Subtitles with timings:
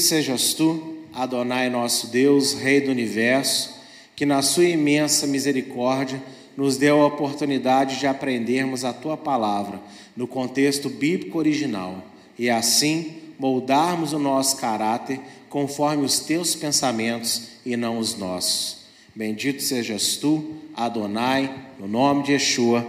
[0.00, 3.74] Bendito sejas tu, Adonai nosso Deus, Rei do universo,
[4.16, 6.22] que na sua imensa misericórdia
[6.56, 9.78] nos deu a oportunidade de aprendermos a tua palavra
[10.16, 12.02] no contexto bíblico original
[12.38, 18.78] e assim moldarmos o nosso caráter conforme os teus pensamentos e não os nossos.
[19.14, 22.86] Bendito sejas tu, Adonai, no nome de Yeshua.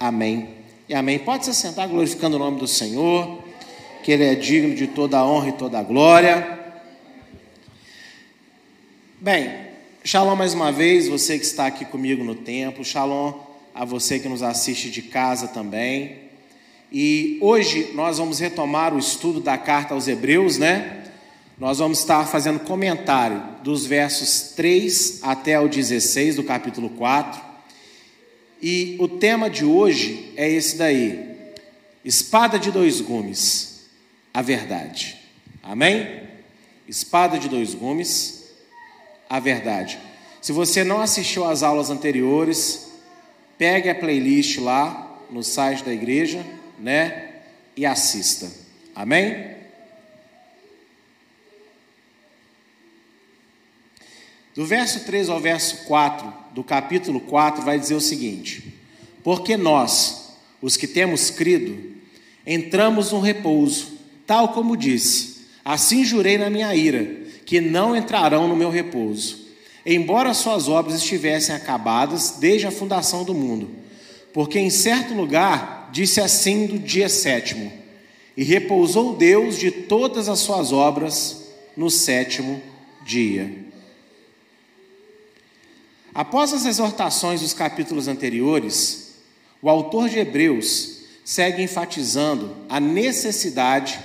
[0.00, 0.48] Amém.
[0.88, 1.18] E amém.
[1.18, 3.44] Pode se sentar glorificando o nome do Senhor
[4.06, 6.60] que Ele é digno de toda a honra e toda a glória.
[9.20, 9.50] Bem,
[10.04, 13.34] shalom mais uma vez, você que está aqui comigo no templo, shalom
[13.74, 16.18] a você que nos assiste de casa também.
[16.92, 21.10] E hoje nós vamos retomar o estudo da carta aos Hebreus, né?
[21.58, 27.40] Nós vamos estar fazendo comentário dos versos 3 até o 16 do capítulo 4.
[28.62, 31.28] E o tema de hoje é esse daí:
[32.04, 33.74] Espada de dois gumes
[34.36, 35.16] a verdade.
[35.62, 36.28] Amém?
[36.86, 38.50] Espada de dois gumes,
[39.30, 39.98] a verdade.
[40.42, 42.92] Se você não assistiu às aulas anteriores,
[43.56, 46.44] pegue a playlist lá no site da igreja,
[46.78, 47.30] né?
[47.74, 48.52] E assista.
[48.94, 49.56] Amém?
[54.54, 58.82] Do verso 3 ao verso 4 do capítulo 4 vai dizer o seguinte:
[59.24, 61.96] Porque nós, os que temos crido,
[62.46, 63.95] entramos no repouso
[64.26, 67.04] Tal como disse: Assim jurei na minha ira,
[67.44, 69.46] que não entrarão no meu repouso,
[69.84, 73.70] embora suas obras estivessem acabadas desde a fundação do mundo.
[74.32, 77.72] Porque em certo lugar disse assim do dia sétimo:
[78.36, 82.60] E repousou Deus de todas as suas obras no sétimo
[83.04, 83.64] dia.
[86.14, 89.16] Após as exortações dos capítulos anteriores,
[89.60, 93.98] o autor de Hebreus segue enfatizando a necessidade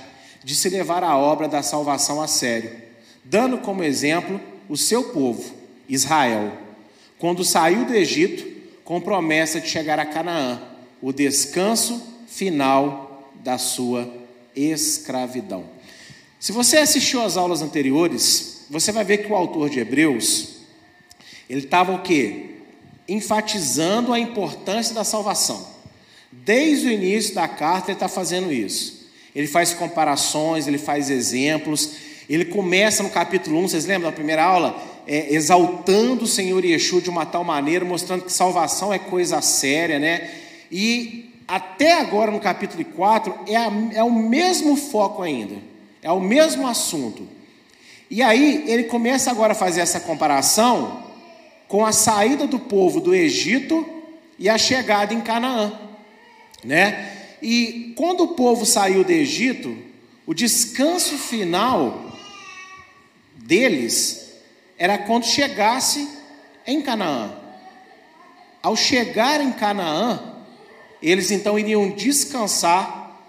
[0.44, 2.70] de se levar a obra da salvação a sério,
[3.24, 5.54] dando como exemplo o seu povo,
[5.88, 6.52] Israel,
[7.18, 8.44] quando saiu do Egito
[8.84, 10.60] com promessa de chegar a Canaã,
[11.00, 14.12] o descanso final da sua
[14.54, 15.64] escravidão.
[16.38, 20.56] Se você assistiu às aulas anteriores, você vai ver que o autor de Hebreus,
[21.48, 22.56] ele estava o quê?
[23.08, 25.68] Enfatizando a importância da salvação.
[26.30, 29.01] Desde o início da carta ele está fazendo isso.
[29.34, 31.90] Ele faz comparações, ele faz exemplos.
[32.28, 34.76] Ele começa no capítulo 1, vocês lembram da primeira aula?
[35.06, 39.98] É, exaltando o Senhor Yeshua de uma tal maneira, mostrando que salvação é coisa séria,
[39.98, 40.30] né?
[40.70, 45.56] E até agora no capítulo 4 é, a, é o mesmo foco ainda,
[46.00, 47.26] é o mesmo assunto.
[48.10, 51.02] E aí ele começa agora a fazer essa comparação
[51.66, 53.86] com a saída do povo do Egito
[54.38, 55.72] e a chegada em Canaã,
[56.62, 57.21] né?
[57.42, 59.76] E quando o povo saiu do Egito,
[60.24, 62.16] o descanso final
[63.34, 64.32] deles
[64.78, 66.08] era quando chegasse
[66.66, 67.32] em Canaã.
[68.62, 70.36] Ao chegar em Canaã,
[71.02, 73.20] eles então iriam descansar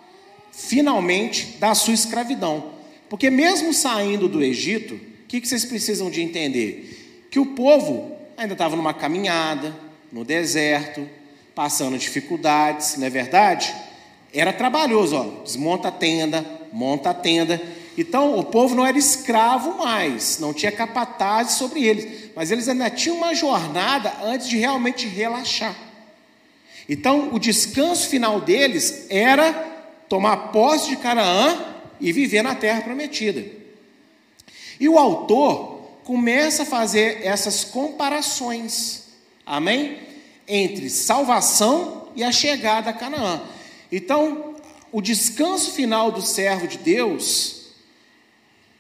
[0.52, 2.72] finalmente da sua escravidão.
[3.10, 7.28] Porque mesmo saindo do Egito, o que, vocês precisam de entender?
[7.32, 9.76] Que o povo ainda estava numa caminhada,
[10.12, 11.10] no deserto,
[11.56, 13.74] passando dificuldades, não é verdade?
[14.34, 15.44] Era trabalhoso, ó.
[15.44, 17.62] Desmonta a tenda, monta a tenda.
[17.98, 22.90] Então o povo não era escravo mais, não tinha capataz sobre eles, mas eles ainda
[22.90, 25.76] tinham uma jornada antes de realmente relaxar.
[26.90, 29.54] Então o descanso final deles era
[30.10, 33.46] tomar posse de Canaã e viver na terra prometida.
[34.80, 39.04] E o autor começa a fazer essas comparações,
[39.46, 40.00] amém?
[40.48, 43.42] Entre salvação e a chegada a Canaã.
[43.96, 44.56] Então,
[44.92, 47.68] o descanso final do servo de Deus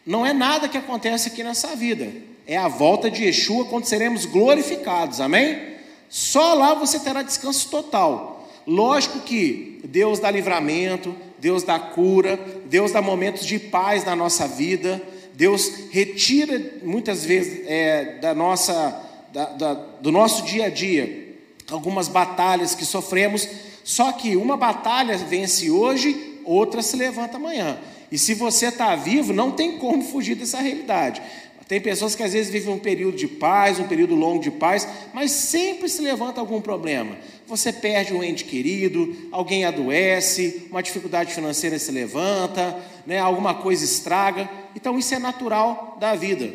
[0.03, 2.11] não é nada que acontece aqui nessa vida,
[2.47, 5.75] é a volta de Yeshua quando seremos glorificados, amém?
[6.09, 8.49] Só lá você terá descanso total.
[8.65, 14.47] Lógico que Deus dá livramento, Deus dá cura, Deus dá momentos de paz na nossa
[14.47, 14.99] vida,
[15.35, 18.99] Deus retira muitas vezes é, da nossa,
[19.31, 21.23] da, da, do nosso dia a dia
[21.71, 23.47] algumas batalhas que sofremos,
[23.83, 27.77] Só que uma batalha vence hoje, outra se levanta amanhã.
[28.11, 31.21] E se você está vivo, não tem como fugir dessa realidade.
[31.67, 34.87] Tem pessoas que às vezes vivem um período de paz, um período longo de paz,
[35.13, 37.17] mas sempre se levanta algum problema.
[37.47, 42.77] Você perde um ente querido, alguém adoece, uma dificuldade financeira se levanta,
[43.07, 44.49] né, alguma coisa estraga.
[44.75, 46.53] Então isso é natural da vida.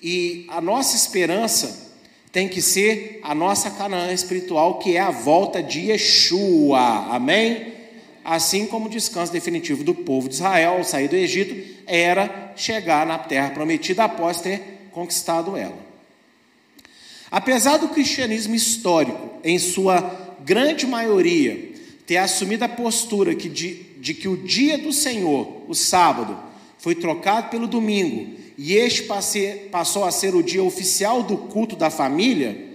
[0.00, 1.83] E a nossa esperança
[2.34, 7.06] tem que ser a nossa Canaã espiritual, que é a volta de Yeshua.
[7.08, 7.72] Amém?
[8.24, 11.54] assim como o descanso definitivo do povo de Israel ao sair do Egito
[11.86, 15.76] era chegar na terra prometida após ter conquistado ela.
[17.30, 21.72] Apesar do cristianismo histórico, em sua grande maioria,
[22.06, 26.38] ter assumido a postura que de, de que o dia do Senhor, o sábado,
[26.78, 29.08] foi trocado pelo domingo e este
[29.70, 32.72] passou a ser o dia oficial do culto da família,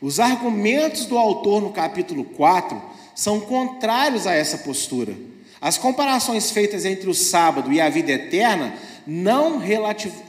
[0.00, 2.80] os argumentos do autor no capítulo 4
[3.14, 5.16] são contrários a essa postura.
[5.60, 8.74] As comparações feitas entre o sábado e a vida eterna
[9.06, 9.60] não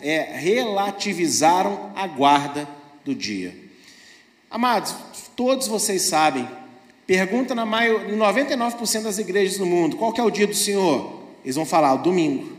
[0.01, 2.67] é, relativizaram a guarda
[3.03, 3.55] do dia.
[4.49, 4.95] Amados,
[5.35, 6.47] todos vocês sabem,
[7.05, 11.21] pergunta na maior, em 99% das igrejas do mundo, qual é o dia do Senhor?
[11.43, 12.56] Eles vão falar, o domingo.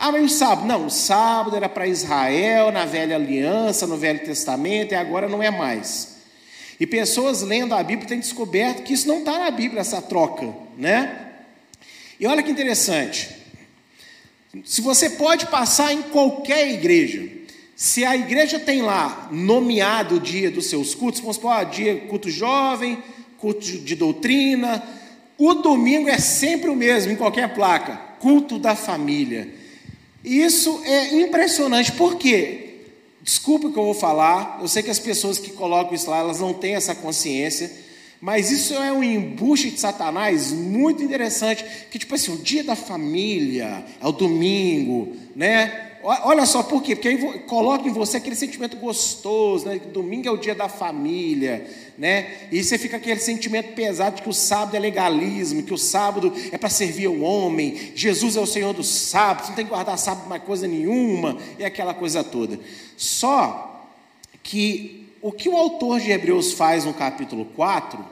[0.00, 0.64] Ah, mas o sábado?
[0.64, 5.42] Não, o sábado era para Israel, na velha aliança, no Velho Testamento, e agora não
[5.42, 6.18] é mais.
[6.78, 10.54] E pessoas lendo a Bíblia têm descoberto que isso não está na Bíblia, essa troca,
[10.76, 11.32] né?
[12.20, 13.28] E olha que interessante.
[14.64, 17.28] Se você pode passar em qualquer igreja,
[17.74, 22.02] se a igreja tem lá nomeado o dia dos seus cultos, vamos supor, ah, dia
[22.08, 23.02] culto jovem,
[23.36, 24.80] culto de doutrina,
[25.36, 29.57] o domingo é sempre o mesmo em qualquer placa, culto da família.
[30.24, 32.64] Isso é impressionante, por quê?
[33.22, 36.40] Desculpa que eu vou falar, eu sei que as pessoas que colocam isso lá, elas
[36.40, 37.70] não têm essa consciência,
[38.20, 42.74] mas isso é um embuste de Satanás muito interessante, que tipo assim, o dia da
[42.74, 45.87] família, é o domingo, né?
[46.10, 46.96] Olha só por quê?
[46.96, 49.78] Porque aí coloca em você aquele sentimento gostoso, né?
[49.78, 51.68] Domingo é o dia da família,
[51.98, 52.48] né?
[52.50, 56.32] E você fica aquele sentimento pesado de que o sábado é legalismo, que o sábado
[56.50, 59.70] é para servir o homem, Jesus é o Senhor do sábado, você não tem que
[59.70, 62.58] guardar sábado mais coisa nenhuma, e aquela coisa toda.
[62.96, 63.86] Só
[64.42, 68.02] que o que o autor de Hebreus faz no capítulo 4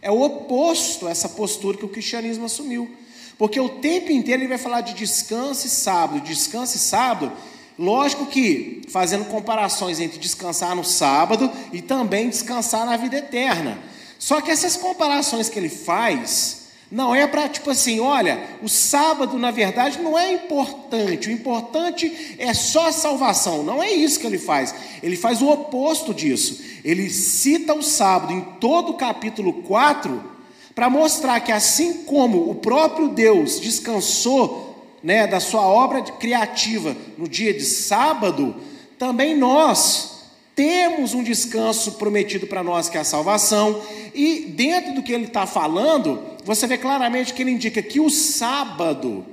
[0.00, 2.90] é o oposto a essa postura que o cristianismo assumiu.
[3.38, 7.32] Porque o tempo inteiro ele vai falar de descanso e sábado, descanso e sábado.
[7.78, 13.78] Lógico que fazendo comparações entre descansar no sábado e também descansar na vida eterna.
[14.18, 19.36] Só que essas comparações que ele faz não é para tipo assim, olha, o sábado
[19.38, 23.62] na verdade não é importante, o importante é só a salvação.
[23.62, 24.74] Não é isso que ele faz.
[25.02, 26.62] Ele faz o oposto disso.
[26.82, 30.35] Ele cita o sábado em todo o capítulo 4
[30.76, 37.26] para mostrar que assim como o próprio Deus descansou né, da sua obra criativa no
[37.26, 38.54] dia de sábado,
[38.98, 40.20] também nós
[40.54, 43.80] temos um descanso prometido para nós, que é a salvação,
[44.14, 48.10] e dentro do que ele está falando, você vê claramente que ele indica que o
[48.10, 49.24] sábado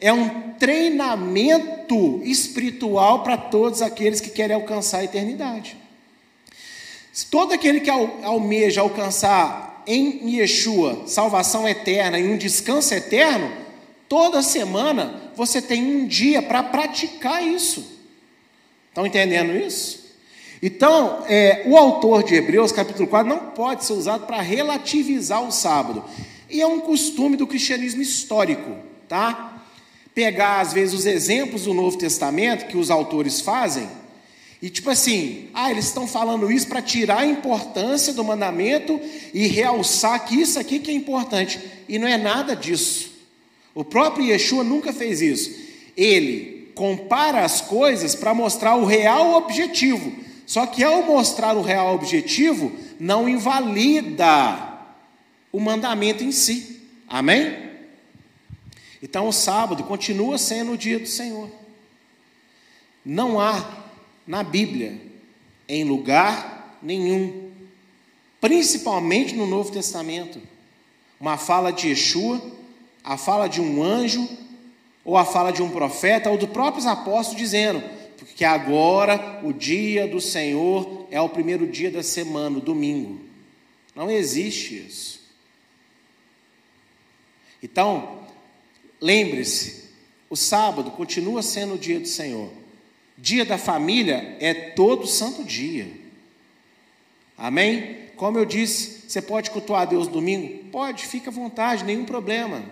[0.00, 5.76] é um treinamento espiritual para todos aqueles que querem alcançar a eternidade.
[7.30, 13.50] Todo aquele que almeja alcançar em Yeshua, salvação eterna e um descanso eterno,
[14.08, 17.86] toda semana você tem um dia para praticar isso.
[18.88, 20.06] Estão entendendo isso?
[20.62, 25.52] Então, é, o autor de Hebreus, capítulo 4, não pode ser usado para relativizar o
[25.52, 26.02] sábado.
[26.48, 28.76] E é um costume do cristianismo histórico,
[29.06, 29.62] tá?
[30.14, 33.86] Pegar, às vezes, os exemplos do Novo Testamento que os autores fazem
[34.60, 39.00] e tipo assim, ah, eles estão falando isso para tirar a importância do mandamento
[39.34, 41.60] e realçar que isso aqui que é importante.
[41.88, 43.10] E não é nada disso.
[43.74, 45.54] O próprio Yeshua nunca fez isso.
[45.96, 50.12] Ele compara as coisas para mostrar o real objetivo.
[50.46, 54.78] Só que ao mostrar o real objetivo, não invalida
[55.52, 56.80] o mandamento em si.
[57.06, 57.66] Amém?
[59.02, 61.50] Então o sábado continua sendo o dia do Senhor.
[63.04, 63.85] Não há
[64.26, 65.00] na Bíblia,
[65.68, 67.50] em lugar nenhum,
[68.40, 70.40] principalmente no Novo Testamento.
[71.20, 72.40] Uma fala de Yeshua,
[73.02, 74.28] a fala de um anjo,
[75.04, 77.82] ou a fala de um profeta, ou dos próprios apóstolos dizendo,
[78.18, 83.20] porque agora o dia do Senhor é o primeiro dia da semana, o domingo.
[83.94, 85.20] Não existe isso.
[87.62, 88.20] Então,
[89.00, 89.90] lembre-se,
[90.28, 92.50] o sábado continua sendo o dia do Senhor.
[93.18, 95.88] Dia da família é todo santo dia.
[97.36, 98.06] Amém?
[98.16, 100.64] como eu disse, você pode cultuar a Deus domingo?
[100.70, 102.64] Pode, fica à vontade, nenhum problema.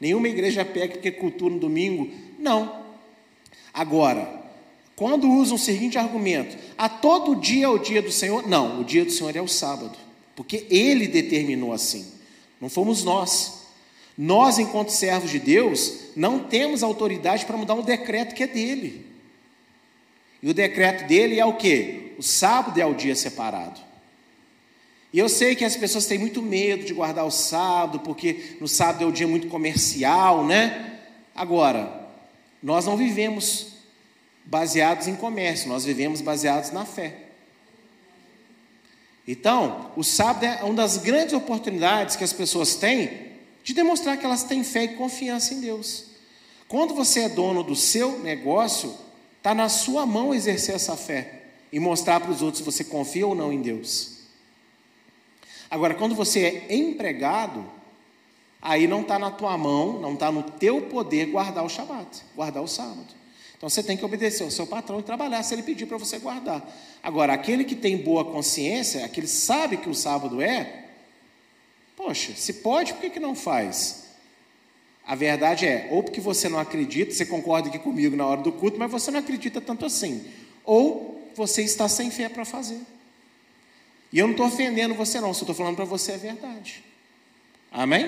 [0.00, 2.10] Nenhuma igreja pega porque cultua no domingo.
[2.38, 2.84] Não.
[3.72, 4.42] Agora,
[4.96, 8.46] quando usam o seguinte argumento: a todo dia é o dia do Senhor?
[8.46, 9.96] Não, o dia do Senhor é o sábado,
[10.34, 12.06] porque Ele determinou assim,
[12.60, 13.56] não fomos nós.
[14.20, 19.06] Nós, enquanto servos de Deus, não temos autoridade para mudar um decreto que é dele.
[20.42, 22.14] E o decreto dele é o que?
[22.18, 23.80] O sábado é o dia separado.
[25.12, 28.68] E eu sei que as pessoas têm muito medo de guardar o sábado, porque no
[28.68, 31.00] sábado é um dia muito comercial, né?
[31.34, 32.06] Agora,
[32.62, 33.68] nós não vivemos
[34.44, 37.14] baseados em comércio, nós vivemos baseados na fé.
[39.26, 43.28] Então, o sábado é uma das grandes oportunidades que as pessoas têm
[43.62, 46.06] de demonstrar que elas têm fé e confiança em Deus.
[46.66, 48.94] Quando você é dono do seu negócio,
[49.38, 53.26] está na sua mão exercer essa fé e mostrar para os outros se você confia
[53.26, 54.18] ou não em Deus.
[55.70, 57.64] Agora, quando você é empregado,
[58.60, 62.62] aí não está na tua mão, não está no teu poder guardar o Shabat, guardar
[62.62, 63.18] o sábado.
[63.56, 66.18] Então você tem que obedecer ao seu patrão e trabalhar se ele pedir para você
[66.18, 66.64] guardar.
[67.02, 70.84] Agora, aquele que tem boa consciência, aquele que sabe que o sábado é,
[71.96, 74.07] poxa, se pode, por que, que não faz?
[75.08, 78.52] A verdade é, ou porque você não acredita, você concorda aqui comigo na hora do
[78.52, 80.22] culto, mas você não acredita tanto assim.
[80.62, 82.78] Ou você está sem fé para fazer.
[84.12, 86.84] E eu não estou ofendendo você, não, só estou falando para você a verdade.
[87.72, 88.06] Amém?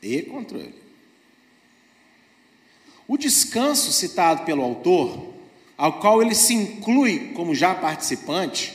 [0.00, 0.74] E controle.
[3.06, 5.34] O descanso citado pelo autor,
[5.76, 8.72] ao qual ele se inclui como já participante,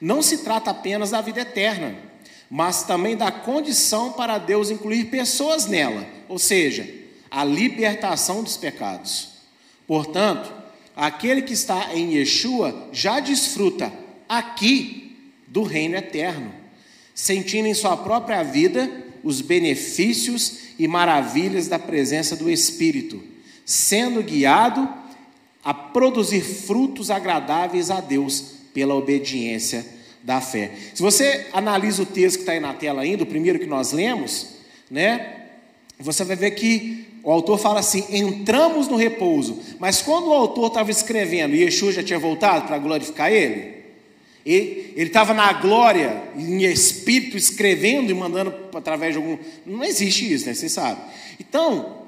[0.00, 2.10] não se trata apenas da vida eterna,
[2.54, 6.86] mas também da condição para Deus incluir pessoas nela, ou seja,
[7.30, 9.30] a libertação dos pecados.
[9.86, 10.52] Portanto,
[10.94, 13.90] aquele que está em Yeshua já desfruta
[14.28, 15.16] aqui
[15.48, 16.52] do reino eterno,
[17.14, 23.24] sentindo em sua própria vida os benefícios e maravilhas da presença do Espírito,
[23.64, 24.86] sendo guiado
[25.64, 28.44] a produzir frutos agradáveis a Deus
[28.74, 30.70] pela obediência da fé.
[30.94, 33.92] Se você analisa o texto que está aí na tela ainda, o primeiro que nós
[33.92, 34.56] lemos,
[34.90, 35.36] né?
[35.98, 39.60] Você vai ver que o autor fala assim: entramos no repouso.
[39.78, 43.82] Mas quando o autor estava escrevendo, Yeshua já tinha voltado para glorificar ele,
[44.44, 49.38] ele estava na glória, em espírito, escrevendo e mandando através de algum.
[49.64, 50.54] Não existe isso, né?
[50.54, 51.02] Vocês sabem.
[51.38, 52.01] Então,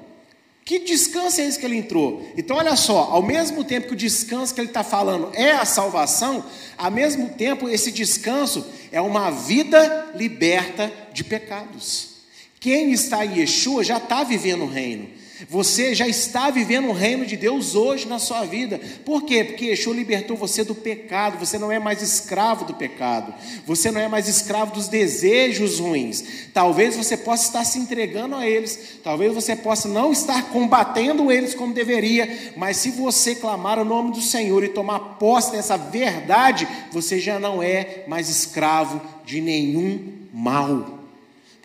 [0.65, 2.27] que descanso é esse que ele entrou?
[2.35, 5.63] Então, olha só, ao mesmo tempo que o descanso que ele está falando é a
[5.63, 6.43] salvação,
[6.75, 12.15] ao mesmo tempo, esse descanso é uma vida liberta de pecados.
[12.59, 15.07] Quem está em Yeshua já está vivendo o reino.
[15.49, 18.79] Você já está vivendo o reino de Deus hoje na sua vida.
[19.03, 19.43] Por quê?
[19.43, 21.37] Porque Yeshua libertou você do pecado.
[21.37, 23.33] Você não é mais escravo do pecado.
[23.65, 26.23] Você não é mais escravo dos desejos ruins.
[26.53, 28.99] Talvez você possa estar se entregando a eles.
[29.03, 32.53] Talvez você possa não estar combatendo eles como deveria.
[32.55, 37.39] Mas se você clamar o nome do Senhor e tomar posse dessa verdade, você já
[37.39, 39.99] não é mais escravo de nenhum
[40.33, 40.95] mal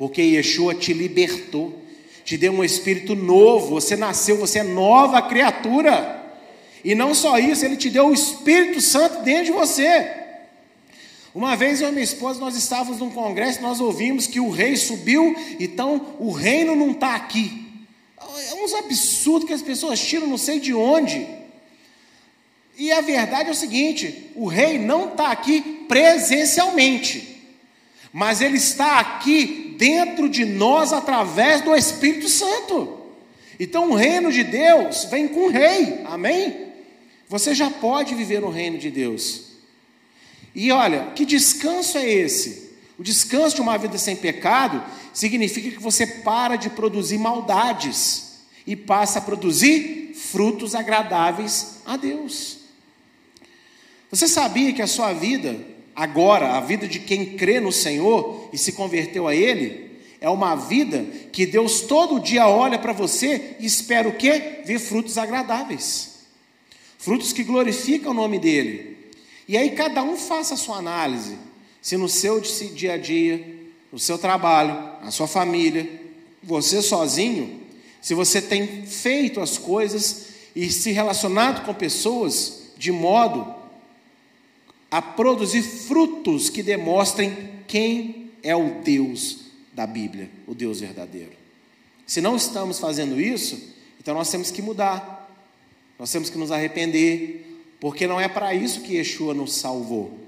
[0.00, 1.78] porque Yeshua te libertou,
[2.30, 6.32] te deu um espírito novo, você nasceu, você é nova criatura.
[6.84, 10.08] E não só isso, ele te deu o Espírito Santo dentro de você.
[11.34, 14.76] Uma vez eu e minha esposa, nós estávamos num congresso, nós ouvimos que o rei
[14.76, 17.66] subiu, então o reino não está aqui.
[18.48, 21.26] É uns absurdos que as pessoas tiram, não sei de onde.
[22.78, 27.42] E a verdade é o seguinte: o rei não está aqui presencialmente,
[28.12, 32.98] mas ele está aqui dentro de nós através do Espírito Santo.
[33.58, 36.66] Então o reino de Deus vem com o rei, amém?
[37.26, 39.52] Você já pode viver no reino de Deus.
[40.54, 42.72] E olha, que descanso é esse?
[42.98, 44.84] O descanso de uma vida sem pecado
[45.14, 52.58] significa que você para de produzir maldades e passa a produzir frutos agradáveis a Deus.
[54.10, 55.56] Você sabia que a sua vida
[55.94, 60.54] Agora, a vida de quem crê no Senhor e se converteu a Ele, é uma
[60.54, 64.60] vida que Deus todo dia olha para você e espera o quê?
[64.64, 66.20] Ver frutos agradáveis.
[66.98, 68.98] Frutos que glorificam o nome dEle.
[69.48, 71.38] E aí cada um faça a sua análise.
[71.80, 73.42] Se no seu dia a dia,
[73.90, 75.88] no seu trabalho, na sua família,
[76.42, 77.60] você sozinho,
[78.00, 83.59] se você tem feito as coisas e se relacionado com pessoas de modo
[84.90, 89.40] a produzir frutos que demonstrem quem é o Deus
[89.72, 91.32] da Bíblia, o Deus verdadeiro.
[92.06, 93.58] Se não estamos fazendo isso,
[94.00, 95.30] então nós temos que mudar,
[95.98, 97.46] nós temos que nos arrepender,
[97.80, 100.18] Porque não é para isso que Yeshua nos salvou.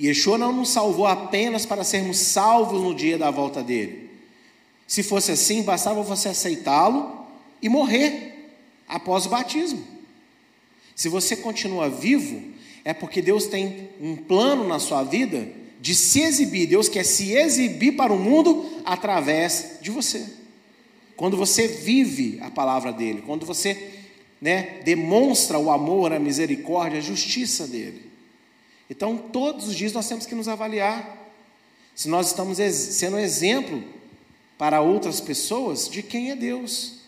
[0.00, 4.08] Yeshua não nos salvou apenas para sermos salvos no dia da volta dele.
[4.86, 7.26] Se fosse assim, bastava você aceitá-lo
[7.60, 8.54] e morrer
[8.88, 9.84] após o batismo.
[10.94, 12.49] Se você continua vivo,
[12.84, 15.48] é porque Deus tem um plano na sua vida
[15.80, 16.66] de se exibir.
[16.66, 20.26] Deus quer se exibir para o mundo através de você.
[21.16, 23.90] Quando você vive a palavra dele, quando você
[24.40, 28.10] né, demonstra o amor, a misericórdia, a justiça dele.
[28.88, 31.18] Então, todos os dias nós temos que nos avaliar
[31.94, 33.84] se nós estamos sendo exemplo
[34.56, 37.00] para outras pessoas de quem é Deus.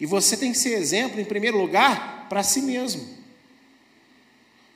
[0.00, 3.06] E você tem que ser exemplo, em primeiro lugar, para si mesmo.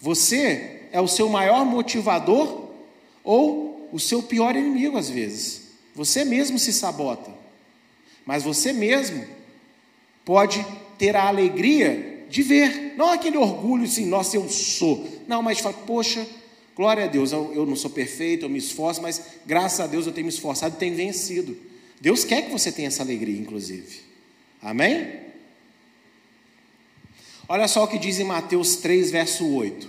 [0.01, 2.71] Você é o seu maior motivador
[3.25, 5.63] ou o seu pior inimigo, às vezes.
[5.95, 7.31] Você mesmo se sabota,
[8.25, 9.25] mas você mesmo
[10.25, 10.65] pode
[10.99, 15.07] ter a alegria de ver, não aquele orgulho assim, nossa, eu sou.
[15.27, 16.27] Não, mas fala, poxa,
[16.75, 20.07] glória a Deus, eu, eu não sou perfeito, eu me esforço, mas graças a Deus
[20.07, 21.57] eu tenho me esforçado e tenho vencido.
[22.01, 24.01] Deus quer que você tenha essa alegria, inclusive.
[24.61, 25.26] Amém?
[27.49, 29.89] Olha só o que diz em Mateus 3, verso 8: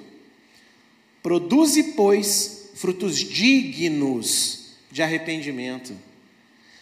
[1.23, 5.93] Produze, pois, frutos dignos de arrependimento.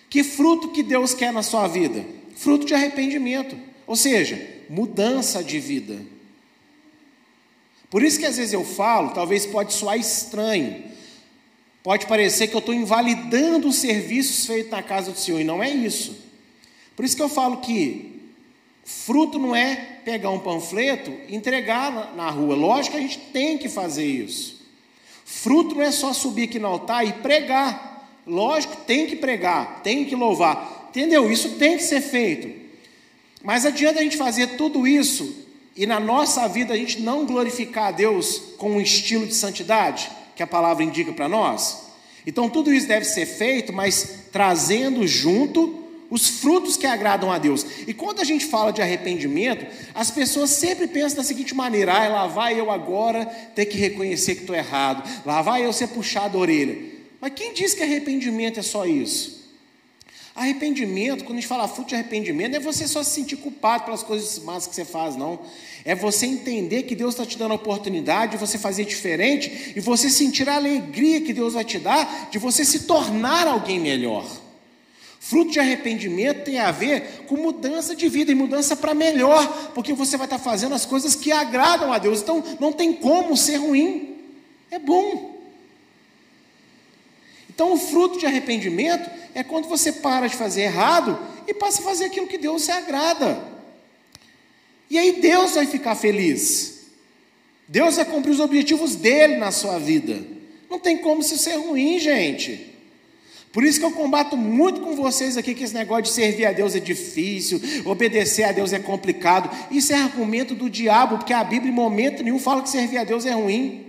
[0.10, 2.06] Que fruto que Deus quer na sua vida?
[2.36, 3.58] Fruto de arrependimento.
[3.88, 4.40] Ou seja,
[4.70, 6.00] mudança de vida.
[7.90, 10.84] Por isso que às vezes eu falo, talvez pode soar estranho,
[11.84, 15.64] pode parecer que eu estou invalidando os serviços feitos na casa do Senhor, e não
[15.64, 16.18] é isso.
[16.96, 18.15] Por isso que eu falo que
[18.86, 19.76] fruto não é
[20.06, 22.56] pegar um panfleto e entregar na, rua.
[22.56, 24.64] Lógico que a gente tem que fazer isso.
[25.26, 28.08] Fruto não é só subir aqui no altar e pregar.
[28.28, 30.90] Lógico, tem que pregar, tem que louvar.
[30.90, 31.32] Entendeu?
[31.32, 32.64] Isso tem que ser feito.
[33.44, 35.44] Mas adianta a gente fazer tudo isso
[35.76, 40.10] e na nossa vida a gente não glorificar a Deus com um estilo de santidade
[40.36, 41.86] que a palavra indica para nós?
[42.26, 45.85] Então tudo isso deve ser feito, mas trazendo junto
[46.16, 47.66] os frutos que agradam a Deus.
[47.86, 52.08] E quando a gente fala de arrependimento, as pessoas sempre pensam da seguinte maneira: ah,
[52.08, 56.38] lá vai eu agora ter que reconhecer que estou errado, lá vai eu ser puxado
[56.38, 56.78] a orelha.
[57.20, 59.44] Mas quem diz que arrependimento é só isso?
[60.34, 63.84] Arrependimento, quando a gente fala fruto de arrependimento, não é você só se sentir culpado
[63.84, 65.40] pelas coisas más que você faz, não.
[65.84, 69.80] É você entender que Deus está te dando a oportunidade de você fazer diferente e
[69.82, 74.45] você sentir a alegria que Deus vai te dar de você se tornar alguém melhor.
[75.28, 79.92] Fruto de arrependimento tem a ver com mudança de vida e mudança para melhor, porque
[79.92, 82.22] você vai estar fazendo as coisas que agradam a Deus.
[82.22, 84.20] Então não tem como ser ruim,
[84.70, 85.36] é bom.
[87.50, 91.86] Então o fruto de arrependimento é quando você para de fazer errado e passa a
[91.86, 93.44] fazer aquilo que Deus se agrada.
[94.92, 96.82] E aí Deus vai ficar feliz.
[97.68, 100.24] Deus vai cumprir os objetivos dele na sua vida.
[100.70, 102.75] Não tem como isso ser ruim, gente.
[103.56, 106.52] Por isso que eu combato muito com vocês aqui que esse negócio de servir a
[106.52, 109.50] Deus é difícil, obedecer a Deus é complicado.
[109.72, 113.06] Isso é argumento do diabo, porque a Bíblia em momento nenhum fala que servir a
[113.06, 113.86] Deus é ruim.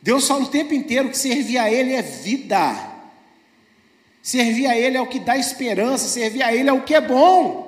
[0.00, 2.94] Deus fala o tempo inteiro que servir a Ele é vida.
[4.22, 7.00] Servir a Ele é o que dá esperança, servir a Ele é o que é
[7.02, 7.65] bom.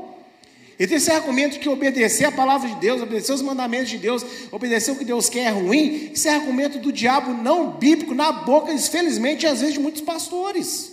[0.79, 4.25] E tem esse argumento que obedecer a palavra de Deus, obedecer os mandamentos de Deus,
[4.53, 8.31] obedecer o que Deus quer é ruim, esse é argumento do diabo não bíblico na
[8.31, 10.93] boca, infelizmente, às vezes, de muitos pastores.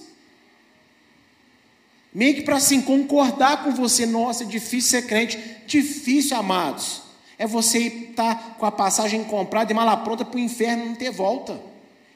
[2.12, 7.04] Meio que para assim concordar com você, nossa, é difícil ser crente, difícil, amados.
[7.38, 10.96] É você estar tá com a passagem comprada e mala pronta para o inferno não
[10.96, 11.62] ter volta.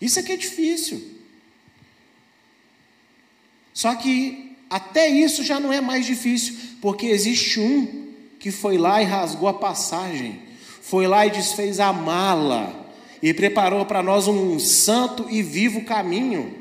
[0.02, 1.20] Isso aqui é difícil.
[3.74, 8.08] Só que até isso já não é mais difícil, porque existe um
[8.40, 10.40] que foi lá e rasgou a passagem,
[10.82, 12.88] foi lá e desfez a mala
[13.22, 16.56] e preparou para nós um santo e vivo caminho.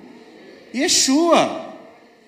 [0.74, 1.66] Yeshua.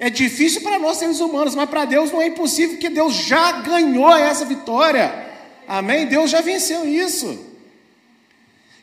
[0.03, 3.53] É difícil para nós seres humanos, mas para Deus não é impossível, porque Deus já
[3.61, 5.29] ganhou essa vitória.
[5.69, 6.07] Amém?
[6.07, 7.39] Deus já venceu isso.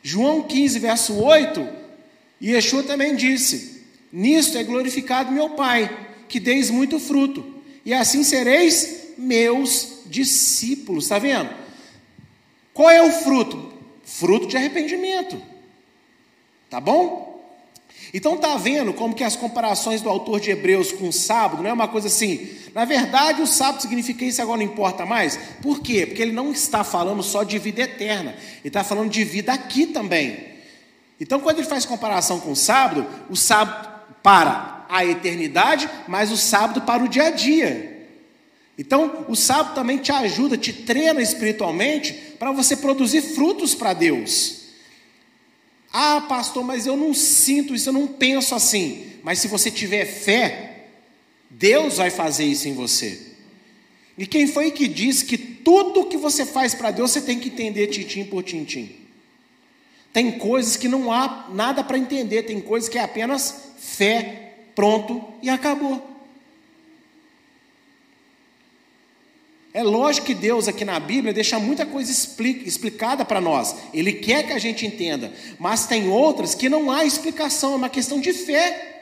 [0.00, 1.68] João 15, verso 8,
[2.40, 3.82] Yeshua também disse:
[4.12, 5.90] Nisto é glorificado meu Pai,
[6.28, 7.44] que deis muito fruto,
[7.84, 11.04] e assim sereis meus discípulos.
[11.04, 11.50] Está vendo?
[12.72, 13.72] Qual é o fruto?
[14.04, 15.40] Fruto de arrependimento.
[16.70, 17.28] Tá bom?
[18.12, 21.70] Então tá vendo como que as comparações do autor de Hebreus com o sábado não
[21.70, 22.48] é uma coisa assim.
[22.74, 25.38] Na verdade, o sábado significa isso agora não importa mais.
[25.60, 26.06] Por quê?
[26.06, 29.86] Porque ele não está falando só de vida eterna, ele está falando de vida aqui
[29.86, 30.58] também.
[31.20, 33.88] Então, quando ele faz comparação com o sábado, o sábado
[34.22, 38.06] para a eternidade, mas o sábado para o dia a dia.
[38.78, 44.58] Então, o sábado também te ajuda, te treina espiritualmente para você produzir frutos para Deus.
[45.92, 49.04] Ah, pastor, mas eu não sinto isso, eu não penso assim.
[49.22, 50.86] Mas se você tiver fé,
[51.50, 53.20] Deus vai fazer isso em você.
[54.16, 57.48] E quem foi que disse que tudo que você faz para Deus você tem que
[57.48, 58.96] entender tintim por tintim?
[60.12, 64.47] Tem coisas que não há nada para entender, tem coisas que é apenas fé,
[64.78, 66.00] pronto e acabou.
[69.74, 73.74] É lógico que Deus aqui na Bíblia deixa muita coisa explicada para nós.
[73.92, 75.32] Ele quer que a gente entenda.
[75.58, 78.97] Mas tem outras que não há explicação, é uma questão de fé.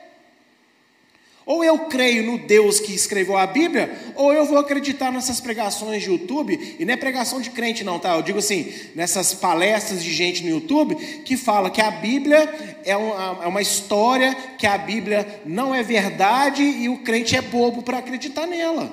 [1.47, 6.03] Ou eu creio no Deus que escreveu a Bíblia, ou eu vou acreditar nessas pregações
[6.03, 8.17] de YouTube, e não é pregação de crente, não, tá?
[8.17, 12.53] Eu digo assim, nessas palestras de gente no YouTube que fala que a Bíblia
[12.85, 17.41] é uma, é uma história, que a Bíblia não é verdade e o crente é
[17.41, 18.93] bobo para acreditar nela.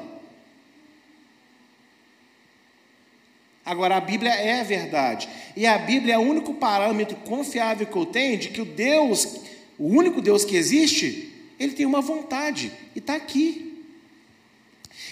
[3.66, 5.28] Agora, a Bíblia é a verdade.
[5.56, 9.39] E a Bíblia é o único parâmetro confiável que eu tenho de que o Deus,
[9.80, 13.84] o único Deus que existe, ele tem uma vontade e está aqui.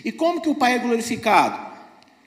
[0.03, 1.71] E como que o Pai é glorificado?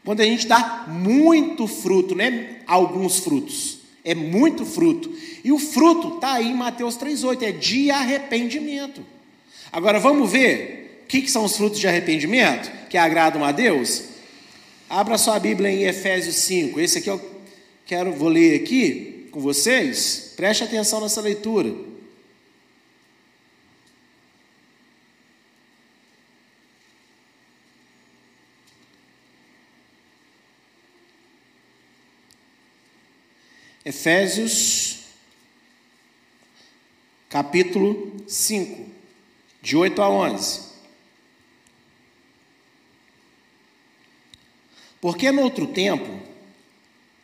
[0.05, 2.61] Quando a gente dá muito fruto, né?
[2.67, 3.79] Alguns frutos.
[4.05, 5.11] É muito fruto.
[5.43, 9.05] E o fruto está aí em Mateus 3,8, é de arrependimento.
[9.73, 14.05] Agora vamos ver o que, que são os frutos de arrependimento que agradam a Deus?
[14.89, 16.79] Abra sua Bíblia em Efésios 5.
[16.79, 17.21] Esse aqui eu
[17.87, 20.33] quero, vou ler aqui com vocês.
[20.37, 21.75] Preste atenção nessa leitura.
[33.85, 35.01] Efésios,
[37.29, 38.89] capítulo 5,
[39.61, 40.61] de 8 a 11.
[45.03, 46.19] Porque no outro tempo,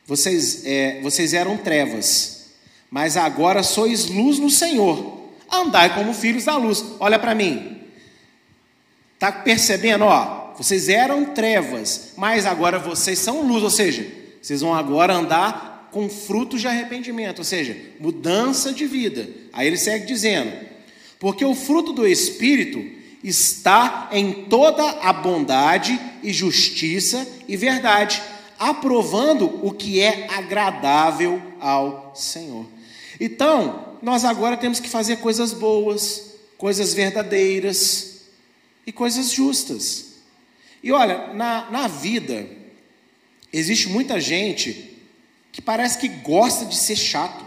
[0.04, 2.50] vocês, é, vocês eram trevas,
[2.90, 5.30] mas agora sois luz no Senhor.
[5.50, 6.84] Andai como filhos da luz.
[7.00, 7.88] Olha para mim.
[9.14, 10.04] Está percebendo?
[10.04, 14.06] Ó, vocês eram trevas, mas agora vocês são luz, ou seja,
[14.42, 19.28] vocês vão agora andar com frutos de arrependimento, ou seja, mudança de vida.
[19.52, 20.52] Aí ele segue dizendo:
[21.18, 22.82] porque o fruto do Espírito
[23.22, 28.22] está em toda a bondade e justiça e verdade,
[28.58, 32.66] aprovando o que é agradável ao Senhor.
[33.20, 38.22] Então, nós agora temos que fazer coisas boas, coisas verdadeiras
[38.86, 40.14] e coisas justas.
[40.82, 42.46] E olha, na, na vida,
[43.52, 44.99] existe muita gente
[45.52, 47.44] que parece que gosta de ser chato.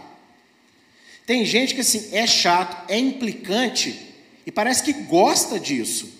[1.26, 4.14] Tem gente que assim é chato, é implicante
[4.46, 6.12] e parece que gosta disso.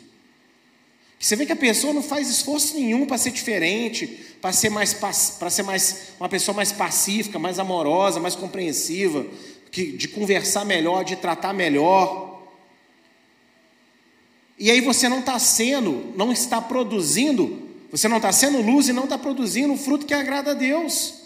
[1.18, 4.06] Você vê que a pessoa não faz esforço nenhum para ser diferente,
[4.40, 9.26] para ser mais para ser mais uma pessoa mais pacífica, mais amorosa, mais compreensiva,
[9.70, 12.42] que, de conversar melhor, de tratar melhor.
[14.58, 18.92] E aí você não está sendo, não está produzindo, você não está sendo luz e
[18.92, 21.23] não está produzindo o fruto que agrada a Deus.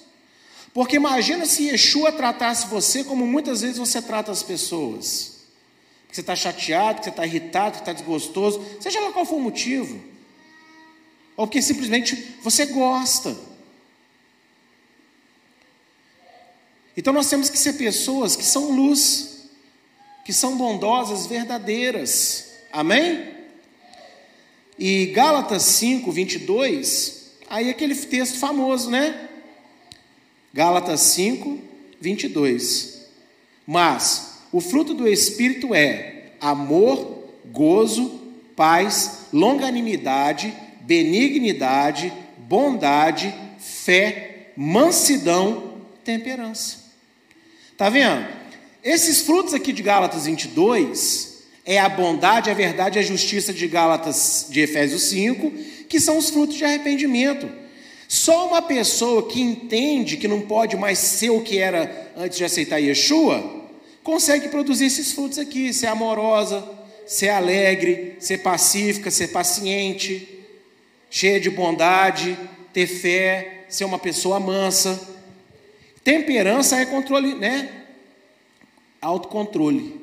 [0.78, 5.38] Porque imagina se Yeshua tratasse você como muitas vezes você trata as pessoas
[6.08, 9.38] que você está chateado, que você está irritado, que está desgostoso, seja lá qual for
[9.38, 10.00] o motivo,
[11.36, 13.36] ou porque simplesmente você gosta.
[16.96, 19.48] Então nós temos que ser pessoas que são luz,
[20.24, 23.34] que são bondosas, verdadeiras, amém?
[24.78, 29.27] E Gálatas 5, 22, aí aquele texto famoso, né?
[30.52, 31.58] Gálatas 5,
[32.00, 33.06] 22.
[33.66, 38.20] Mas o fruto do Espírito é amor, gozo,
[38.56, 46.78] paz, longanimidade, benignidade, bondade, fé, mansidão, temperança.
[47.76, 48.26] Tá vendo?
[48.82, 53.68] Esses frutos aqui de Gálatas 22 é a bondade, a verdade e a justiça de
[53.68, 55.50] Gálatas de Efésios 5,
[55.88, 57.46] que são os frutos de arrependimento.
[58.08, 62.44] Só uma pessoa que entende que não pode mais ser o que era antes de
[62.44, 63.66] aceitar Yeshua,
[64.02, 66.66] consegue produzir esses frutos aqui: ser amorosa,
[67.06, 70.26] ser alegre, ser pacífica, ser paciente,
[71.10, 72.34] cheia de bondade,
[72.72, 74.98] ter fé, ser uma pessoa mansa.
[76.02, 77.84] Temperança é controle, né?
[79.02, 80.00] Autocontrole,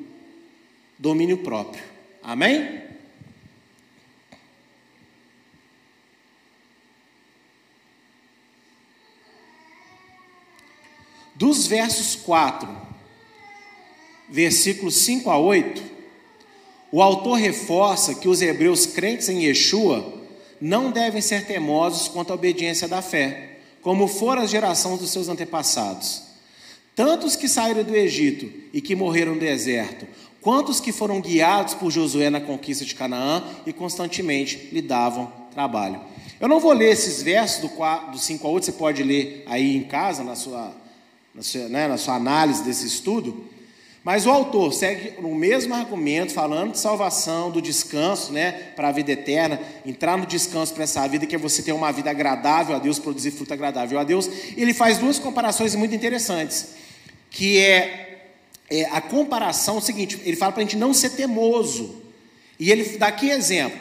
[0.96, 1.82] domínio próprio.
[2.22, 2.85] Amém?
[11.36, 12.86] Dos versos 4
[14.28, 15.82] versículos 5 a 8,
[16.90, 20.14] o autor reforça que os hebreus crentes em Yeshua
[20.60, 25.28] não devem ser temosos quanto à obediência da fé, como foram as gerações dos seus
[25.28, 26.22] antepassados.
[26.94, 30.06] Tantos que saíram do Egito e que morreram no deserto,
[30.40, 36.00] quantos que foram guiados por Josué na conquista de Canaã e constantemente lhe davam trabalho.
[36.40, 39.44] Eu não vou ler esses versos do, 4, do 5 a 8, você pode ler
[39.46, 40.74] aí em casa, na sua,
[41.36, 43.44] na sua, né, na sua análise desse estudo.
[44.02, 48.92] Mas o autor segue no mesmo argumento, falando de salvação, do descanso, né, para a
[48.92, 52.74] vida eterna, entrar no descanso para essa vida, que é você ter uma vida agradável
[52.74, 54.30] a Deus, produzir fruto agradável a Deus.
[54.56, 56.68] Ele faz duas comparações muito interessantes,
[57.30, 58.30] que é,
[58.70, 62.02] é a comparação é o seguinte: ele fala para a gente não ser temoso,
[62.58, 63.78] e ele dá aqui exemplo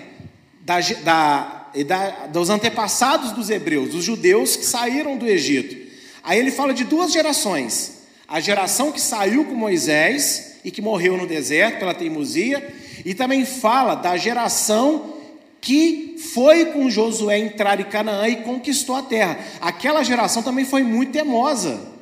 [0.61, 5.84] da, da, da, dos antepassados dos hebreus, dos judeus que saíram do Egito.
[6.25, 7.95] Aí ele fala de duas gerações
[8.27, 12.73] a geração que saiu com Moisés e que morreu no deserto pela teimosia,
[13.05, 15.13] e também fala da geração
[15.61, 19.39] que foi com Josué entrar em Canaã e conquistou a terra.
[19.61, 21.93] Aquela geração também foi muito temosa.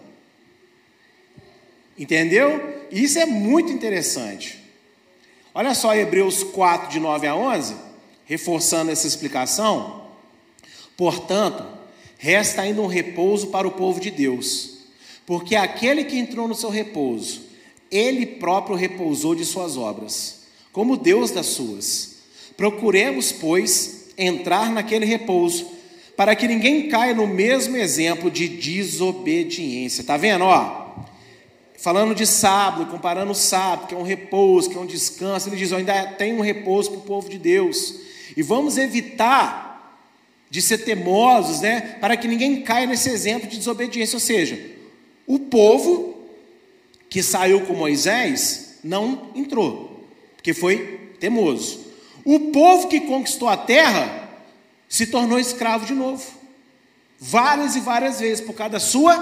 [1.98, 2.86] Entendeu?
[2.92, 4.62] Isso é muito interessante.
[5.54, 7.76] Olha só Hebreus 4, de 9 a 11,
[8.26, 10.08] reforçando essa explicação.
[10.98, 11.66] Portanto,
[12.24, 14.74] resta ainda um repouso para o povo de Deus
[15.26, 17.44] porque aquele que entrou no seu repouso,
[17.90, 22.18] ele próprio repousou de suas obras, como Deus das suas.
[22.58, 25.68] Procuremos, pois, entrar naquele repouso,
[26.18, 30.04] para que ninguém caia no mesmo exemplo de desobediência.
[30.04, 30.84] Tá vendo, ó?
[31.78, 35.56] Falando de sábado, comparando o sábado, que é um repouso, que é um descanso, ele
[35.56, 37.96] diz: ó, ainda tem um repouso para o povo de Deus.
[38.38, 39.73] E vamos evitar
[40.54, 41.98] de ser temosos, né?
[42.00, 44.16] Para que ninguém caia nesse exemplo de desobediência.
[44.16, 44.64] Ou seja,
[45.26, 46.16] o povo
[47.10, 51.80] que saiu com Moisés não entrou, porque foi temoso.
[52.24, 54.30] O povo que conquistou a terra
[54.88, 56.24] se tornou escravo de novo,
[57.20, 59.18] várias e várias vezes, por causa da sua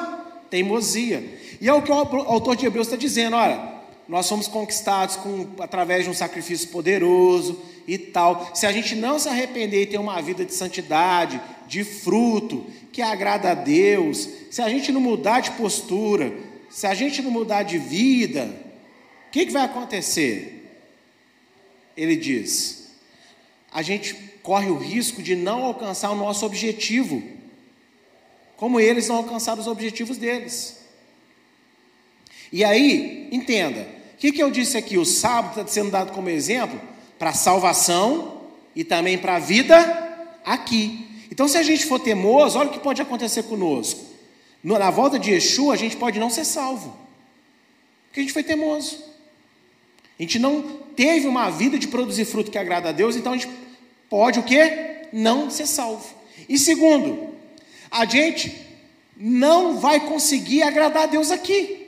[0.49, 1.23] teimosia.
[1.61, 3.70] E é o que o autor de Hebreus está dizendo: olha,
[4.11, 8.51] nós somos conquistados com, através de um sacrifício poderoso e tal.
[8.53, 13.01] Se a gente não se arrepender e ter uma vida de santidade, de fruto, que
[13.01, 16.37] agrada a Deus, se a gente não mudar de postura,
[16.69, 18.53] se a gente não mudar de vida,
[19.29, 20.85] o que, que vai acontecer?
[21.95, 22.89] Ele diz:
[23.71, 27.23] a gente corre o risco de não alcançar o nosso objetivo,
[28.57, 30.81] como eles não alcançaram os objetivos deles.
[32.51, 34.99] E aí, entenda, que, que eu disse aqui?
[34.99, 36.79] O sábado está sendo dado como exemplo
[37.17, 38.43] para salvação
[38.75, 39.75] e também para a vida
[40.45, 41.07] aqui.
[41.31, 43.99] Então, se a gente for temoso, olha o que pode acontecer conosco.
[44.63, 46.95] Na volta de Yeshua, a gente pode não ser salvo,
[48.05, 49.03] porque a gente foi temoso.
[50.19, 50.61] A gente não
[50.95, 53.49] teve uma vida de produzir fruto que agrada a Deus, então a gente
[54.07, 55.07] pode o quê?
[55.11, 56.07] Não ser salvo.
[56.47, 57.33] E segundo,
[57.89, 58.55] a gente
[59.17, 61.80] não vai conseguir agradar a Deus aqui.